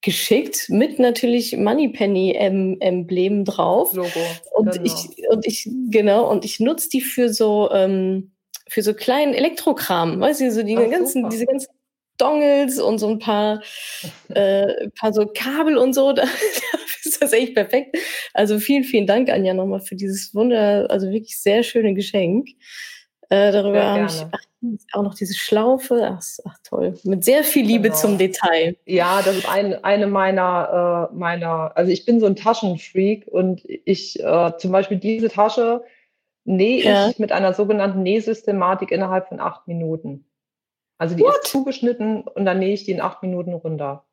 [0.07, 3.92] geschickt mit natürlich Moneypenny-Emblem drauf.
[3.92, 4.20] Logo.
[4.52, 4.84] Und genau.
[4.84, 8.30] ich, und ich, genau, und ich nutze die für so, ähm,
[8.68, 11.28] für so kleinen Elektrokram, weißt du, so die Ach, ganzen, super.
[11.30, 11.68] diese ganzen
[12.18, 13.64] Dongles und so ein paar,
[14.28, 16.12] äh, paar so Kabel und so.
[16.16, 16.22] Da,
[17.04, 17.96] ist das echt perfekt.
[18.32, 22.48] Also vielen, vielen Dank, Anja, nochmal für dieses Wunder, also wirklich sehr schöne Geschenk.
[23.28, 24.24] Äh, darüber habe ich
[24.93, 26.17] auch noch diese Schlaufe.
[26.19, 26.95] Ach, ach, toll.
[27.05, 27.97] Mit sehr viel Liebe genau.
[27.97, 28.77] zum Detail.
[28.85, 33.62] Ja, das ist ein, eine meiner, äh, meiner, also ich bin so ein Taschenfreak und
[33.64, 35.83] ich äh, zum Beispiel diese Tasche
[36.45, 37.09] nähe ja.
[37.09, 40.25] ich mit einer sogenannten Nähsystematik innerhalb von acht Minuten.
[40.99, 41.35] Also die What?
[41.43, 44.05] ist zugeschnitten und dann nähe ich die in acht Minuten runter.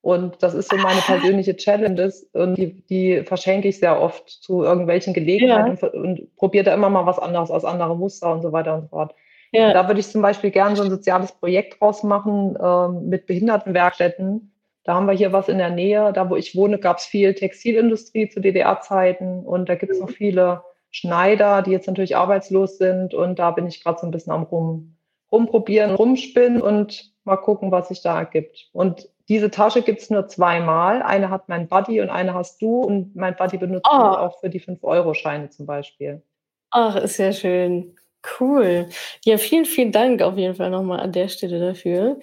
[0.00, 4.62] Und das ist so meine persönliche Challenge und die, die verschenke ich sehr oft zu
[4.62, 5.88] irgendwelchen Gelegenheiten ja.
[5.88, 8.82] und, und probiere da immer mal was anderes aus, andere Muster und so weiter und
[8.82, 9.14] so fort.
[9.52, 9.72] Ja.
[9.72, 14.52] Da würde ich zum Beispiel gerne so ein soziales Projekt draus machen äh, mit Behindertenwerkstätten.
[14.84, 16.12] Da haben wir hier was in der Nähe.
[16.12, 20.10] Da, wo ich wohne, gab es viel Textilindustrie zu DDR-Zeiten und da gibt es noch
[20.10, 24.32] viele Schneider, die jetzt natürlich arbeitslos sind und da bin ich gerade so ein bisschen
[24.32, 24.96] am rum,
[25.30, 28.70] rumprobieren, rumspinnen und mal gucken, was sich da ergibt.
[28.72, 31.02] Und diese Tasche gibt es nur zweimal.
[31.02, 32.80] Eine hat mein Buddy und eine hast du.
[32.80, 33.94] Und mein Buddy benutzt oh.
[33.94, 36.22] auch für die 5-Euro-Scheine zum Beispiel.
[36.70, 37.97] Ach, ist ja schön.
[38.40, 38.88] Cool.
[39.24, 42.18] Ja, vielen, vielen Dank auf jeden Fall nochmal an der Stelle dafür.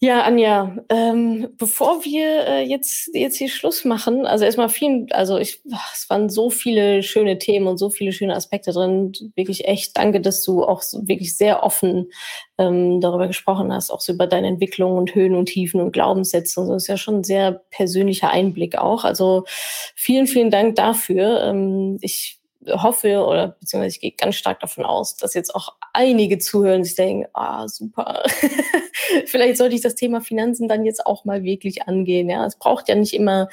[0.00, 5.38] Ja, Anja, ähm, bevor wir äh, jetzt, jetzt hier Schluss machen, also erstmal vielen, also
[5.38, 5.60] ich,
[5.92, 9.12] es waren so viele schöne Themen und so viele schöne Aspekte drin.
[9.34, 12.12] Wirklich echt danke, dass du auch so wirklich sehr offen
[12.58, 16.60] ähm, darüber gesprochen hast, auch so über deine Entwicklung und Höhen und Tiefen und Glaubenssätze
[16.60, 16.72] und so.
[16.74, 19.02] Das ist ja schon ein sehr persönlicher Einblick auch.
[19.02, 19.44] Also
[19.96, 21.42] vielen, vielen Dank dafür.
[21.42, 22.37] Ähm, ich
[22.74, 26.94] hoffe oder beziehungsweise ich gehe ganz stark davon aus, dass jetzt auch einige zuhören, sich
[26.94, 28.22] denken, ah, super.
[29.26, 32.28] Vielleicht sollte ich das Thema Finanzen dann jetzt auch mal wirklich angehen.
[32.30, 33.48] Ja, es braucht ja nicht immer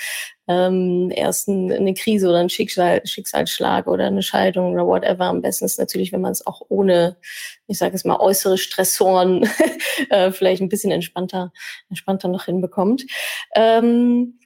[0.47, 5.25] ähm, erst ein, eine Krise oder ein Schicksal, Schicksalsschlag oder eine Scheidung oder whatever.
[5.25, 7.17] Am besten ist natürlich, wenn man es auch ohne,
[7.67, 9.49] ich sage es mal, äußere Stressoren
[10.09, 11.51] äh, vielleicht ein bisschen entspannter,
[11.89, 13.05] entspannter noch hinbekommt.
[13.55, 14.39] Ähm,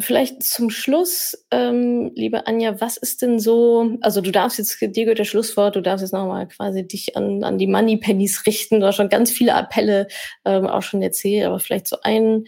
[0.00, 4.90] Vielleicht zum Schluss, ähm, liebe Anja, was ist denn so, also du darfst jetzt, dir
[4.90, 8.80] gehört der Schlusswort, du darfst jetzt nochmal quasi dich an, an die Money Pennies richten.
[8.80, 10.08] Du hast schon ganz viele Appelle
[10.44, 12.44] ähm, auch schon erzählt, aber vielleicht so ein,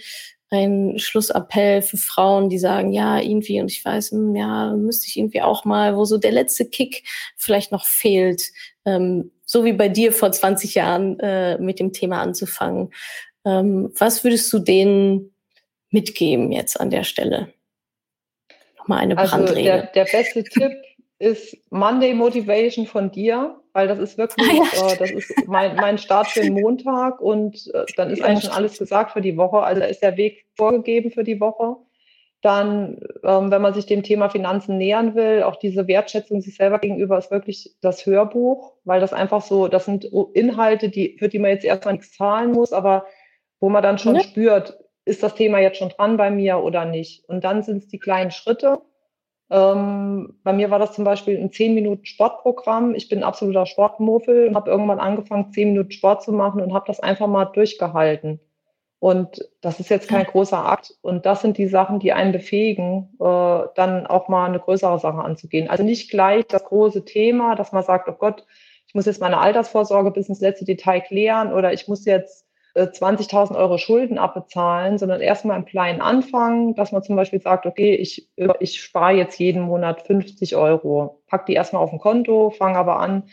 [0.51, 5.17] ein Schlussappell für Frauen, die sagen, ja, irgendwie, und ich weiß, hm, ja, müsste ich
[5.17, 7.05] irgendwie auch mal, wo so der letzte Kick
[7.37, 8.43] vielleicht noch fehlt,
[8.85, 12.91] ähm, so wie bei dir vor 20 Jahren äh, mit dem Thema anzufangen.
[13.45, 15.36] Ähm, was würdest du denen
[15.97, 17.49] mitgeben jetzt an der Stelle?
[18.77, 20.73] Nochmal eine also Der, der beste Tipp
[21.19, 24.93] ist Monday Motivation von dir, weil das ist wirklich, ah, ja.
[24.93, 28.53] äh, das ist mein, mein Start für den Montag und äh, dann ist eigentlich schon
[28.53, 29.61] alles gesagt für die Woche.
[29.61, 31.77] Also da ist der Weg vorgegeben für die Woche.
[32.43, 36.79] Dann, ähm, wenn man sich dem Thema Finanzen nähern will, auch diese Wertschätzung sich selber
[36.79, 41.39] gegenüber ist wirklich das Hörbuch, weil das einfach so, das sind Inhalte, die, für die
[41.39, 43.07] man jetzt erstmal nichts zahlen muss, aber
[43.59, 44.21] wo man dann schon ja.
[44.21, 47.27] spürt, ist das Thema jetzt schon dran bei mir oder nicht?
[47.29, 48.83] Und dann sind es die kleinen Schritte.
[49.49, 52.95] Ähm, bei mir war das zum Beispiel ein 10 Minuten Sportprogramm.
[52.95, 56.87] Ich bin absoluter Sportmuffel und habe irgendwann angefangen, 10 Minuten Sport zu machen und habe
[56.89, 58.41] das einfach mal durchgehalten.
[58.99, 60.95] Und das ist jetzt kein großer Akt.
[61.03, 65.19] Und das sind die Sachen, die einen befähigen, äh, dann auch mal eine größere Sache
[65.19, 65.71] anzugehen.
[65.71, 68.45] Also nicht gleich das große Thema, dass man sagt, oh Gott,
[68.89, 72.46] ich muss jetzt meine Altersvorsorge bis ins letzte Detail klären oder ich muss jetzt
[72.83, 77.67] 20.000 äh, Euro Schulden abbezahlen, sondern erstmal im Kleinen anfangen, dass man zum Beispiel sagt,
[77.67, 78.29] okay, ich,
[78.61, 82.99] ich spare jetzt jeden Monat 50 Euro, pack die erstmal auf ein Konto, fange aber
[82.99, 83.25] an,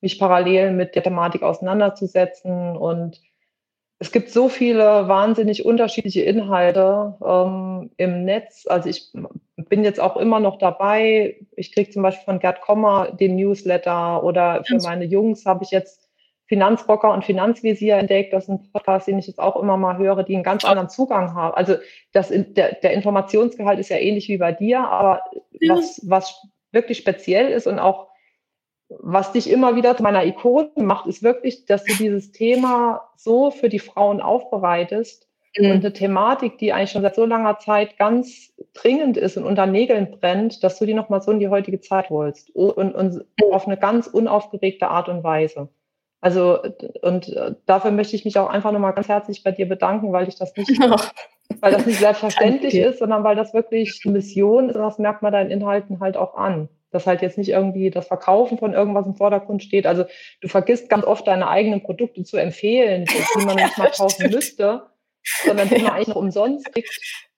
[0.00, 3.20] mich parallel mit der Thematik auseinanderzusetzen und
[4.00, 8.64] es gibt so viele wahnsinnig unterschiedliche Inhalte ähm, im Netz.
[8.68, 9.12] Also ich
[9.56, 11.40] bin jetzt auch immer noch dabei.
[11.56, 15.72] Ich kriege zum Beispiel von Gerd Kommer den Newsletter oder für meine Jungs habe ich
[15.72, 16.07] jetzt
[16.48, 18.32] Finanzrocker und Finanzvisier entdeckt.
[18.32, 20.88] Das ist ein Podcast, den ich jetzt auch immer mal höre, die einen ganz anderen
[20.88, 21.54] Zugang haben.
[21.54, 21.76] Also
[22.12, 25.22] das, der, der Informationsgehalt ist ja ähnlich wie bei dir, aber
[25.60, 25.74] ja.
[25.74, 28.08] was, was wirklich speziell ist und auch
[28.88, 33.50] was dich immer wieder zu meiner Ikone macht, ist wirklich, dass du dieses Thema so
[33.50, 35.28] für die Frauen aufbereitest
[35.58, 35.70] mhm.
[35.70, 39.66] und eine Thematik, die eigentlich schon seit so langer Zeit ganz dringend ist und unter
[39.66, 43.14] Nägeln brennt, dass du die nochmal so in die heutige Zeit holst und, und, und
[43.14, 43.52] mhm.
[43.52, 45.68] auf eine ganz unaufgeregte Art und Weise.
[46.20, 46.58] Also,
[47.02, 50.28] und äh, dafür möchte ich mich auch einfach nochmal ganz herzlich bei dir bedanken, weil
[50.28, 50.68] ich das nicht,
[51.60, 55.22] weil das nicht selbstverständlich ist, sondern weil das wirklich die Mission ist und das merkt
[55.22, 56.68] man deinen Inhalten halt auch an.
[56.90, 59.86] Dass halt jetzt nicht irgendwie das Verkaufen von irgendwas im Vordergrund steht.
[59.86, 60.06] Also
[60.40, 64.84] du vergisst ganz oft deine eigenen Produkte zu empfehlen, die man nicht mal kaufen müsste,
[65.44, 67.28] sondern die man eigentlich noch umsonst kriegt.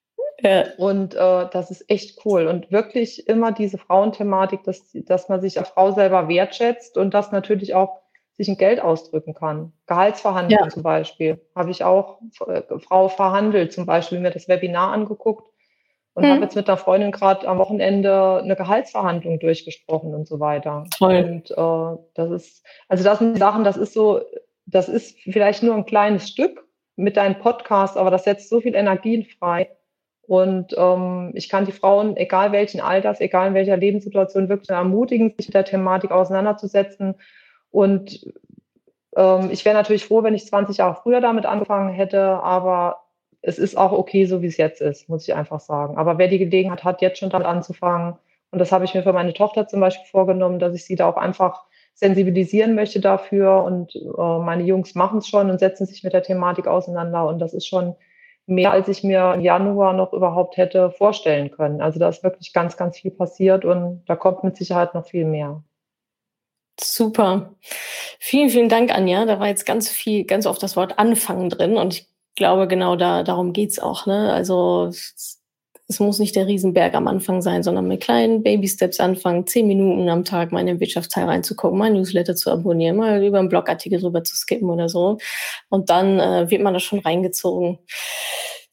[0.43, 0.65] Ja.
[0.79, 2.47] Und äh, das ist echt cool.
[2.47, 7.33] Und wirklich immer diese Frauenthematik, dass, dass man sich als Frau selber wertschätzt und das
[7.33, 8.01] natürlich auch
[8.41, 9.73] sich ein Geld ausdrücken kann.
[9.87, 10.71] Gehaltsverhandlungen ja.
[10.71, 11.41] zum Beispiel.
[11.55, 15.53] Habe ich auch äh, Frau verhandelt, zum Beispiel mir das Webinar angeguckt.
[16.15, 16.31] und mhm.
[16.31, 20.85] habe jetzt mit einer Freundin gerade am Wochenende eine Gehaltsverhandlung durchgesprochen und so weiter.
[20.97, 21.17] Toll.
[21.17, 24.23] Und äh, das ist, also das sind Sachen, das ist so,
[24.65, 26.65] das ist vielleicht nur ein kleines Stück
[26.97, 29.69] mit deinem Podcast, aber das setzt so viel Energien frei.
[30.23, 35.35] Und ähm, ich kann die Frauen, egal welchen Alters, egal in welcher Lebenssituation, wirklich ermutigen,
[35.37, 37.17] sich mit der Thematik auseinanderzusetzen.
[37.71, 38.27] Und
[39.17, 43.05] ähm, ich wäre natürlich froh, wenn ich 20 Jahre früher damit angefangen hätte, aber
[43.43, 45.97] es ist auch okay, so wie es jetzt ist, muss ich einfach sagen.
[45.97, 48.17] Aber wer die Gelegenheit hat, jetzt schon damit anzufangen,
[48.51, 51.09] und das habe ich mir für meine Tochter zum Beispiel vorgenommen, dass ich sie da
[51.09, 51.65] auch einfach
[51.95, 53.63] sensibilisieren möchte dafür.
[53.63, 57.27] Und äh, meine Jungs machen es schon und setzen sich mit der Thematik auseinander.
[57.27, 57.95] Und das ist schon
[58.47, 61.81] mehr, als ich mir im Januar noch überhaupt hätte vorstellen können.
[61.81, 65.25] Also da ist wirklich ganz, ganz viel passiert und da kommt mit Sicherheit noch viel
[65.25, 65.63] mehr.
[66.83, 67.55] Super.
[68.19, 69.27] Vielen, vielen Dank, Anja.
[69.27, 72.97] Da war jetzt ganz viel, ganz oft das Wort Anfangen drin und ich glaube, genau
[72.97, 74.07] da, darum geht's auch.
[74.07, 74.33] Ne?
[74.33, 75.39] Also es,
[75.99, 80.25] muss nicht der Riesenberg am Anfang sein, sondern mit kleinen Baby-Steps anfangen, zehn Minuten am
[80.25, 84.23] Tag mal in den Wirtschaftsteil reinzugucken, mal Newsletter zu abonnieren, mal über einen Blogartikel rüber
[84.23, 85.19] zu skippen oder so.
[85.69, 87.79] Und dann äh, wird man da schon reingezogen.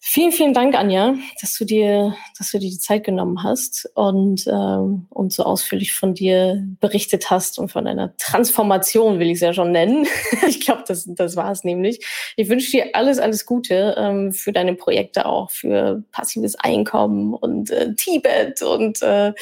[0.09, 4.47] Vielen, vielen Dank, Anja, dass du dir, dass du dir die Zeit genommen hast und,
[4.47, 9.41] ähm, und so ausführlich von dir berichtet hast und von deiner Transformation, will ich es
[9.41, 10.07] ja schon nennen.
[10.47, 11.99] ich glaube, das, das war es nämlich.
[12.37, 17.69] Ich wünsche dir alles, alles Gute ähm, für deine Projekte auch, für passives Einkommen und
[17.71, 19.33] äh, Tibet und äh,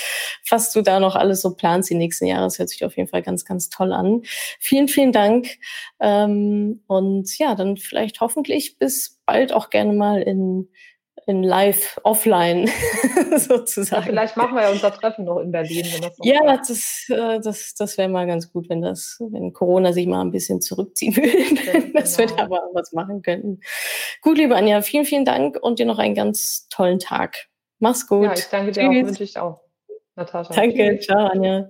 [0.49, 2.45] was du da noch alles so planst die nächsten Jahre.
[2.45, 4.23] Das hört sich auf jeden Fall ganz, ganz toll an.
[4.59, 5.59] Vielen, vielen Dank.
[5.99, 10.69] Ähm, und ja, dann vielleicht hoffentlich bis bald auch gerne mal in,
[11.27, 12.69] in live, offline
[13.37, 14.01] sozusagen.
[14.03, 15.85] Ja, vielleicht machen wir ja unser Treffen noch in Berlin.
[15.91, 19.93] Wenn das ja, das, äh, das, das wäre mal ganz gut, wenn das, wenn Corona
[19.93, 22.29] sich mal ein bisschen zurückziehen will, ja, dass genau.
[22.29, 23.61] wir da mal was machen könnten.
[24.21, 27.47] Gut, liebe Anja, vielen, vielen Dank und dir noch einen ganz tollen Tag.
[27.79, 28.25] Mach's gut.
[28.25, 28.89] Ja, ich danke dir Tschüss.
[28.89, 29.61] auch, wünsche ich auch.
[30.15, 30.53] Natascha.
[30.53, 31.05] Danke, Tschüss.
[31.07, 31.69] ciao, Anja.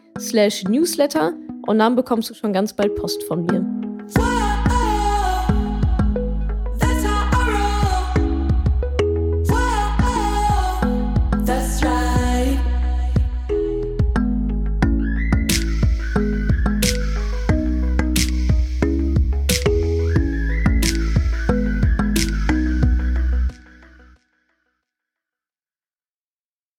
[0.19, 1.33] slash newsletter
[1.67, 3.65] und dann bekommst du schon ganz bald Post von mir.